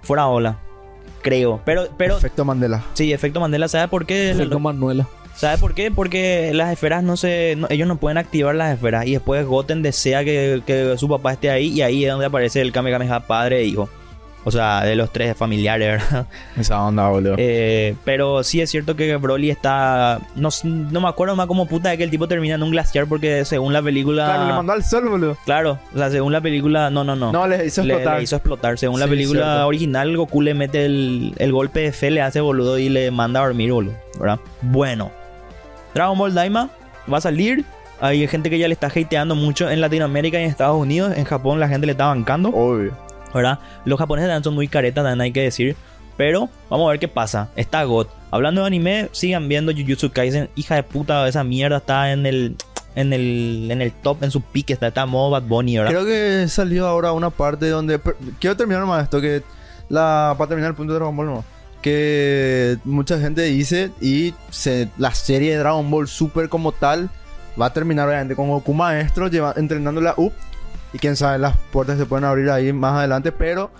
[0.01, 0.59] fuera ola.
[1.21, 1.61] Creo.
[1.65, 2.83] Pero, pero Efecto Mandela.
[2.93, 4.31] sí, efecto Mandela, ¿sabe por qué?
[4.31, 5.07] Efecto Manuela.
[5.35, 5.89] ¿Sabe por qué?
[5.89, 7.55] Porque las esferas no se.
[7.57, 9.05] no- ellos no pueden activar las esferas.
[9.07, 11.67] Y después Goten desea que, que su papá esté ahí.
[11.67, 13.87] Y ahí es donde aparece el Kamehameha padre e hijo.
[14.45, 16.27] O sea, de los tres familiares, ¿verdad?
[16.57, 17.35] Esa onda, boludo.
[17.37, 20.19] Eh, pero sí es cierto que Broly está.
[20.35, 23.07] No, no me acuerdo más cómo puta de que el tipo termina en un glaciar.
[23.07, 24.25] Porque según la película.
[24.25, 25.37] claro, le mandó al sol, boludo.
[25.45, 26.89] Claro, o sea, según la película.
[26.89, 27.31] No, no, no.
[27.31, 28.17] No, le hizo explotar.
[28.17, 28.77] Le, hizo explotar.
[28.77, 29.67] Según la película cierto.
[29.67, 33.41] original, Goku le mete el, el golpe de fe, le hace boludo y le manda
[33.41, 33.95] a dormir, boludo.
[34.19, 34.39] ¿Verdad?
[34.61, 35.11] Bueno.
[35.93, 36.69] Dragon Ball Daima
[37.11, 37.65] va a salir.
[38.01, 41.13] Hay gente que ya le está hateando mucho en Latinoamérica y en Estados Unidos.
[41.17, 42.49] En Japón la gente le está bancando.
[42.49, 43.08] Obvio.
[43.33, 43.59] ¿Verdad?
[43.85, 45.75] Los japoneses también son muy caretas, también hay que decir.
[46.17, 47.49] Pero vamos a ver qué pasa.
[47.55, 48.07] Está God.
[48.29, 50.49] Hablando de anime, sigan viendo Jujutsu Kaisen.
[50.55, 52.55] Hija de puta, esa mierda está en el.
[52.95, 55.91] En el, en el top, en su pique, está, está modo Bad Bunny, ¿verdad?
[55.91, 58.01] Creo que salió ahora una parte donde.
[58.39, 59.43] Quiero terminar más esto, que.
[59.87, 61.45] La, para terminar el punto de Dragon Ball, no.
[61.81, 67.09] Que mucha gente dice y se, la serie de Dragon Ball Super como tal
[67.59, 70.33] va a terminar obviamente con Goku maestro lleva, entrenando la UP.
[70.93, 73.31] Y quién sabe, las puertas se pueden abrir ahí más adelante.
[73.31, 73.71] Pero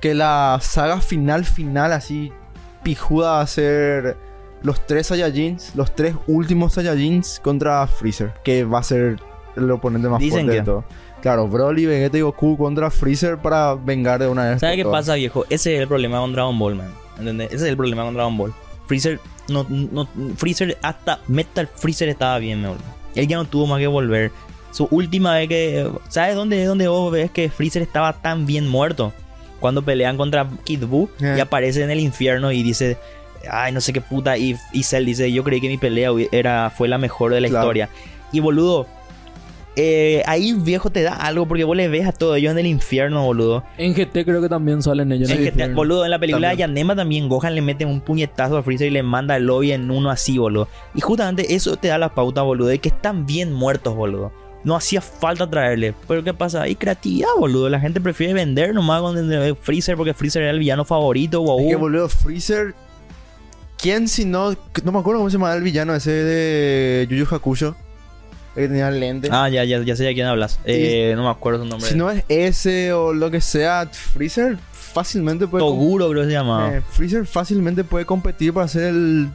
[0.00, 2.32] que la saga final, final, así
[2.82, 4.16] pijuda va a ser
[4.62, 8.32] los tres Saiyajins, los tres últimos Saiyajins contra Freezer.
[8.44, 9.16] Que va a ser
[9.56, 10.84] el oponente más Dicen fuerte de que- todo.
[11.22, 14.60] Claro, Broly, Vegeta y Goku contra Freezer para vengar de una vez.
[14.60, 15.00] ¿Sabes qué todas.
[15.00, 15.46] pasa, viejo?
[15.48, 16.88] Ese es el problema con Dragon Ball, man.
[17.18, 17.46] ¿Entendés?
[17.46, 18.52] Ese es el problema con Dragon Ball.
[18.86, 22.72] Freezer, no, no, Freezer, hasta Metal Freezer estaba bien, me.
[23.14, 24.32] Él ya no tuvo más que volver.
[24.74, 25.88] Su última vez que.
[26.08, 29.12] ¿Sabes dónde, dónde vos ves que Freezer estaba tan bien muerto?
[29.60, 31.36] Cuando pelean contra Kid Buu Eh.
[31.38, 32.98] y aparece en el infierno y dice.
[33.50, 34.36] Ay, no sé qué puta.
[34.36, 37.48] Y, y Cell dice: Yo creí que mi pelea era, fue la mejor de la
[37.48, 37.64] Claro.
[37.66, 37.88] historia.
[38.32, 38.86] Y boludo.
[39.76, 42.66] eh, ahí viejo te da algo porque vos le ves a todos ellos en el
[42.66, 43.64] infierno, boludo.
[43.76, 45.28] En GT creo que también salen ellos.
[45.28, 45.74] Es en el te- infierno.
[45.76, 46.70] boludo, en la película También.
[46.74, 49.72] de Yanema también Gohan le mete un puñetazo a Freezer y le manda el lobby
[49.72, 50.68] en uno así, boludo.
[50.94, 54.32] Y justamente eso te da la pauta, boludo, de que están bien muertos, boludo.
[54.64, 55.94] No hacía falta traerle.
[56.08, 56.62] Pero ¿qué pasa?
[56.62, 57.68] Hay creatividad, boludo.
[57.68, 59.16] La gente prefiere vender nomás con
[59.60, 61.60] Freezer porque Freezer era el villano favorito, wow.
[61.60, 62.74] Es que boludo, Freezer.
[63.76, 64.56] ¿Quién si no.?
[64.82, 67.76] No me acuerdo cómo se llama el villano ese de Yu Yu Hakusho.
[68.56, 69.28] El que tenía el lente.
[69.30, 70.60] Ah, ya, ya, ya sé de quién hablas.
[70.64, 71.88] Eh, no me acuerdo su nombre.
[71.88, 75.64] si no es ese o lo que sea, Freezer fácilmente puede.
[75.64, 76.76] Toguro creo que se llamaba.
[76.76, 79.28] Eh, Freezer fácilmente puede competir para ser el,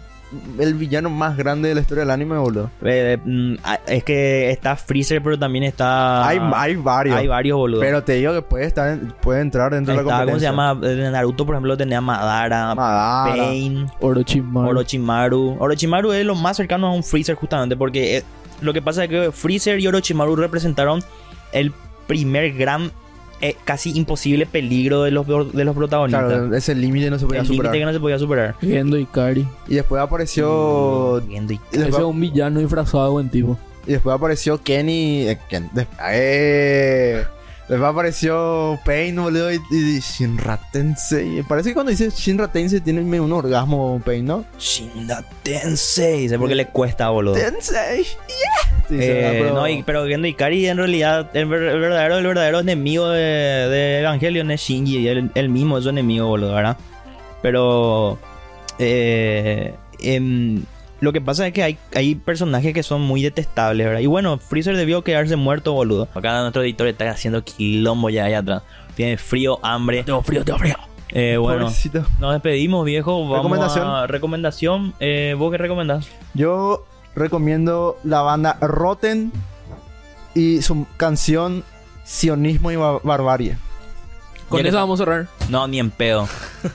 [0.59, 2.69] el villano más grande de la historia del anime, boludo.
[2.83, 6.27] Eh, mm, ah, es que está Freezer, pero también está...
[6.27, 7.15] hay, hay varios.
[7.17, 7.79] Hay varios, boludo.
[7.81, 10.45] Pero te digo que puede, estar en- puede entrar dentro de la Está, ¿cómo se
[10.45, 10.49] competencia.
[10.49, 11.05] llama?
[11.05, 13.35] En Naruto, por ejemplo, tenía Madara, Madara.
[13.35, 14.69] Pain, Orochimaru.
[14.69, 15.57] Orochimaru.
[15.59, 18.23] Orochimaru es lo más cercano a un Freezer justamente porque eh,
[18.61, 21.01] lo que pasa es que Freezer y Orochimaru representaron
[21.51, 21.71] el
[22.08, 22.91] primer gran,
[23.42, 26.25] eh, casi imposible peligro de los, de los protagonistas.
[26.25, 27.65] Claro, ese límite no se podía el superar.
[27.73, 28.56] límite que no se podía superar.
[28.62, 29.06] Gendo y
[29.75, 31.21] después apareció.
[31.29, 33.58] Y Ese es después, un villano disfrazado de buen tipo.
[33.87, 35.27] y después apareció Kenny.
[35.29, 35.69] eh, Ken-
[36.12, 37.23] eh,
[37.69, 39.53] después apareció Pain, boludo.
[39.53, 41.41] Y, y Shinra Tensei.
[41.43, 44.43] Parece que cuando dice Shinra Tensei tiene un orgasmo Pain, ¿no?
[44.59, 46.27] Shinda Tensei.
[46.27, 47.35] Sé por qué le cuesta, boludo.
[47.35, 48.03] Tensei.
[48.03, 48.85] Yeah.
[48.89, 52.25] Sí, Eh, pero- no, y- pero Gendo Ikari en realidad el, ver- el verdadero, el
[52.25, 56.55] verdadero enemigo de, de Evangelion es Shinji, y él, él mismo es su enemigo, boludo,
[56.55, 56.75] ¿verdad?
[57.43, 58.17] Pero
[58.79, 60.63] eh, em,
[61.02, 64.02] lo que pasa es que hay, hay personajes que son muy detestables, ¿verdad?
[64.02, 66.08] Y bueno, Freezer debió quedarse muerto, boludo.
[66.13, 68.63] Acá nuestro editor está haciendo quilombo ya allá atrás.
[68.95, 70.04] Tiene frío, hambre.
[70.04, 70.75] Tengo frío, tengo frío.
[71.12, 72.06] Eh, bueno, Pobrecito.
[72.19, 73.21] nos despedimos, viejo.
[73.21, 73.87] Vamos Recomendación.
[73.87, 74.93] a recomendación.
[75.00, 76.08] Eh, ¿Vos qué recomendás?
[76.35, 76.85] Yo
[77.15, 79.31] recomiendo la banda Rotten
[80.35, 81.63] y su canción
[82.04, 83.58] Sionismo y Ba- Barbarie.
[84.50, 85.27] Con Ya que- eso vamos a cerrar.
[85.50, 86.27] No, ni en pedo.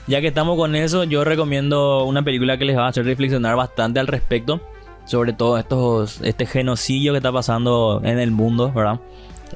[0.07, 3.55] ya que estamos con eso, yo recomiendo una película que les va a hacer reflexionar
[3.55, 4.61] bastante al respecto.
[5.05, 8.99] Sobre todo estos, este genocidio que está pasando en el mundo, ¿verdad?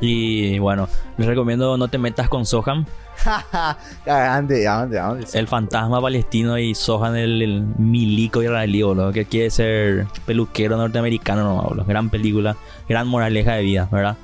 [0.02, 2.86] Y bueno, les recomiendo No te metas con Sohan,
[4.06, 5.26] Ande, ande, ande.
[5.34, 11.44] el fantasma palestino y Sohan el, el milico israelí, boludo, que quiere ser peluquero norteamericano,
[11.44, 11.86] no, boludo.
[11.86, 12.56] Gran película,
[12.88, 14.16] gran moraleja de vida, ¿verdad?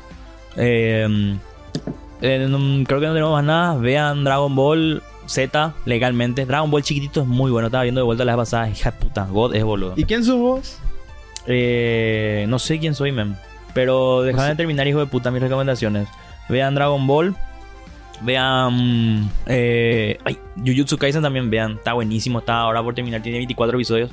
[0.57, 1.35] Eh,
[2.25, 3.77] eh, no- creo que no tenemos más nada.
[3.77, 6.45] Vean Dragon Ball Z legalmente.
[6.45, 7.67] Dragon Ball chiquitito es muy bueno.
[7.67, 8.69] Estaba viendo de vuelta la vez pasada.
[8.69, 9.93] Hija de puta, God es boludo.
[9.95, 10.79] ¿Y quién sos vos?
[11.47, 13.35] Eh, no sé quién soy, mem.
[13.73, 14.55] Pero déjame No sé.
[14.57, 16.07] terminar, hijo de puta, mis recomendaciones.
[16.49, 17.35] Vean Dragon Ball.
[18.21, 19.29] Vean.
[19.45, 21.73] Eh, ay, Jujutsu Kaisen también vean.
[21.73, 22.39] Está buenísimo.
[22.39, 23.21] Está ahora por terminar.
[23.21, 24.09] Tiene 24 episodios.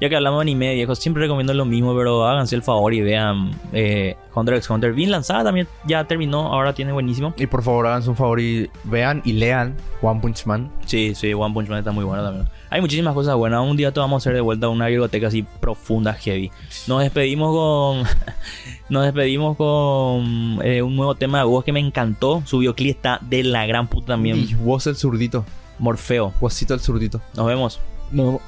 [0.00, 3.02] Ya que hablamos de anime, viejo, siempre recomiendo lo mismo, pero háganse el favor y
[3.02, 4.94] vean eh, Hunter x Hunter.
[4.94, 7.34] Bien lanzada también, ya terminó, ahora tiene buenísimo.
[7.36, 10.70] Y por favor, háganse un favor y vean y lean One Punch Man.
[10.86, 12.48] Sí, sí, One Punch Man está muy bueno también.
[12.70, 13.60] Hay muchísimas cosas buenas.
[13.60, 16.50] Un día te vamos a hacer de vuelta una biblioteca así profunda, heavy.
[16.86, 18.04] Nos despedimos con.
[18.88, 22.42] Nos despedimos con eh, un nuevo tema de voz que me encantó.
[22.46, 24.38] Su videoclip está de la gran puta también.
[24.38, 25.44] Y vos el zurdito.
[25.78, 26.32] Morfeo.
[26.40, 27.20] Vosito el zurdito.
[27.34, 27.80] Nos vemos.
[28.12, 28.40] No.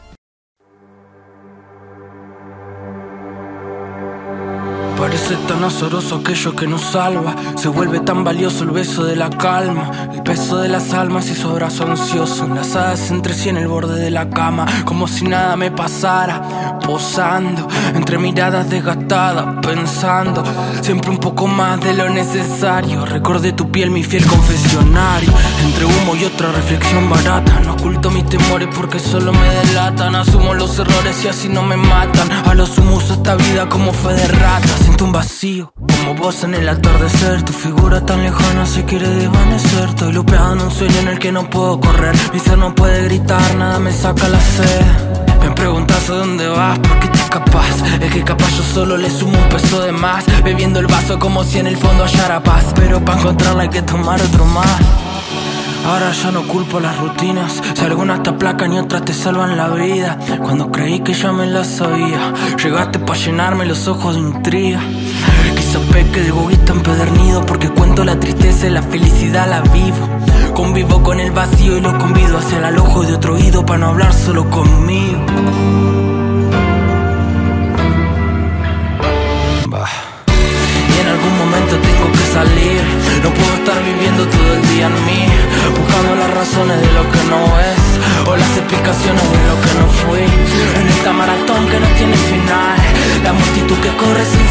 [5.13, 7.37] Parece tan azaroso aquello que nos salva.
[7.57, 9.91] Se vuelve tan valioso el beso de la calma.
[10.11, 12.47] El peso de las almas y su abrazo ansioso.
[12.47, 14.65] Enlazadas entre sí en el borde de la cama.
[14.87, 16.79] Como si nada me pasara.
[16.87, 19.59] Posando entre miradas desgastadas.
[19.61, 20.43] Pensando
[20.81, 23.05] siempre un poco más de lo necesario.
[23.05, 25.31] Recordé tu piel, mi fiel confesionario.
[25.63, 27.61] Entre humo y otra reflexión barata.
[27.61, 30.15] No oculto mis temores porque solo me delatan.
[30.15, 32.33] Asumo los errores y así no me matan.
[32.49, 34.69] A los humos esta vida como fue de rata.
[35.03, 37.43] Un vacío, como vos en el atardecer.
[37.43, 39.89] Tu figura tan lejana se quiere desvanecer.
[39.89, 42.15] Estoy lupeado en un sueño en el que no puedo correr.
[42.33, 44.85] Mi ser no puede gritar, nada me saca la sed.
[45.43, 47.83] Me preguntas a dónde vas, por qué te escapas.
[48.01, 50.25] Es que capaz yo solo le sumo un peso de más.
[50.45, 52.67] Bebiendo el vaso como si en el fondo hallara paz.
[52.77, 54.79] Pero para encontrarla hay que tomar otro más.
[55.85, 57.61] Ahora ya no culpo las rutinas.
[57.75, 60.19] Si algunas te aplacan y otras te salvan la vida.
[60.41, 64.81] Cuando creí que ya me la sabía, llegaste para llenarme los ojos de intriga.
[65.57, 70.09] Quizá peque de egoísta empedernido porque cuento la tristeza y la felicidad la vivo.
[70.55, 73.89] Convivo con el vacío y lo convido hacia el alojo de otro oído para no
[73.89, 76.12] hablar solo conmigo.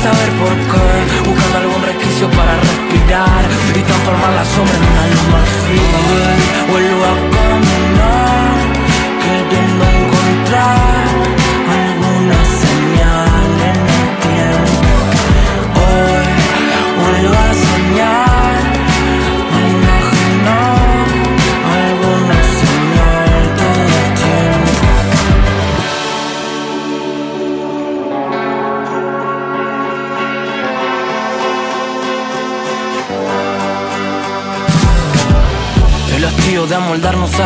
[0.01, 0.70] Saber por qué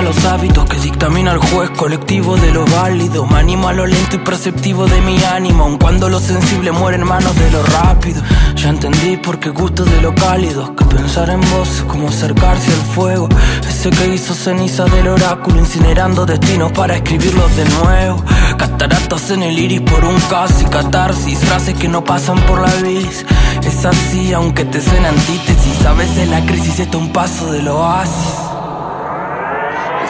[0.02, 3.26] los hábitos que dictamina el juez colectivo de lo válido.
[3.26, 6.98] Me animo a lo lento y perceptivo de mi ánimo, aun cuando lo sensible muere
[6.98, 8.22] en manos de lo rápido.
[8.56, 12.72] Ya entendí por qué gusto de lo cálido, que pensar en vos es como acercarse
[12.72, 13.30] al fuego.
[13.68, 18.24] Ese que hizo ceniza del oráculo, incinerando destinos para escribirlos de nuevo.
[18.58, 23.26] Cataratas en el iris por un casi catarsis, frases que no pasan por la vis.
[23.64, 28.55] Es así, aunque te suena antítesis, a veces la crisis está un paso del oasis.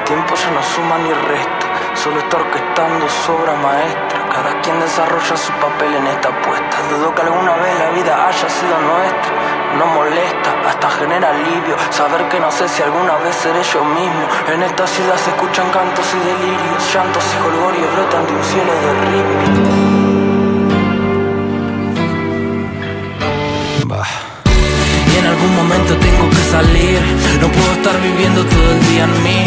[0.06, 4.30] Tiempo ya no suma ni resta, solo está orquestando su obra maestra.
[4.32, 6.78] Cada quien desarrolla su papel en esta apuesta.
[6.91, 9.34] Dudo que alguna vez la vida haya sido nuestra.
[9.80, 14.28] No molesta, hasta genera alivio saber que no sé si alguna vez seré yo mismo.
[14.53, 18.74] En esta ciudad se escuchan cantos y delirios, llantos y jolgorios brotan de un cielo
[18.74, 20.05] de ritmo.
[25.46, 27.00] Algún momento tengo que salir.
[27.41, 29.41] No puedo estar viviendo todo el día en mí,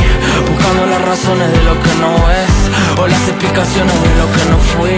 [0.46, 2.54] buscando las razones de lo que no es
[3.00, 4.94] o las explicaciones de lo que no fui.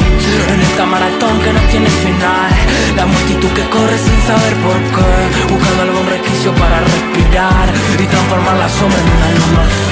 [0.53, 2.53] En esta maratón que no tiene final,
[2.97, 5.13] la multitud que corre sin saber por qué,
[5.53, 7.67] buscando algún resquicio para respirar
[8.03, 9.91] y transformar la sombra en una luz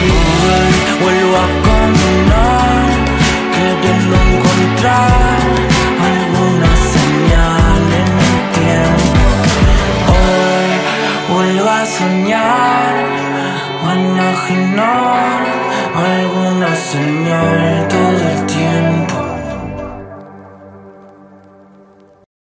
[1.03, 2.85] vuelvo a caminar,
[3.55, 5.41] queriendo encontrar
[6.11, 6.71] alguna
[11.81, 12.95] a soñar,
[13.89, 15.41] a imaginar
[15.95, 19.28] alguna señal todo el tiempo.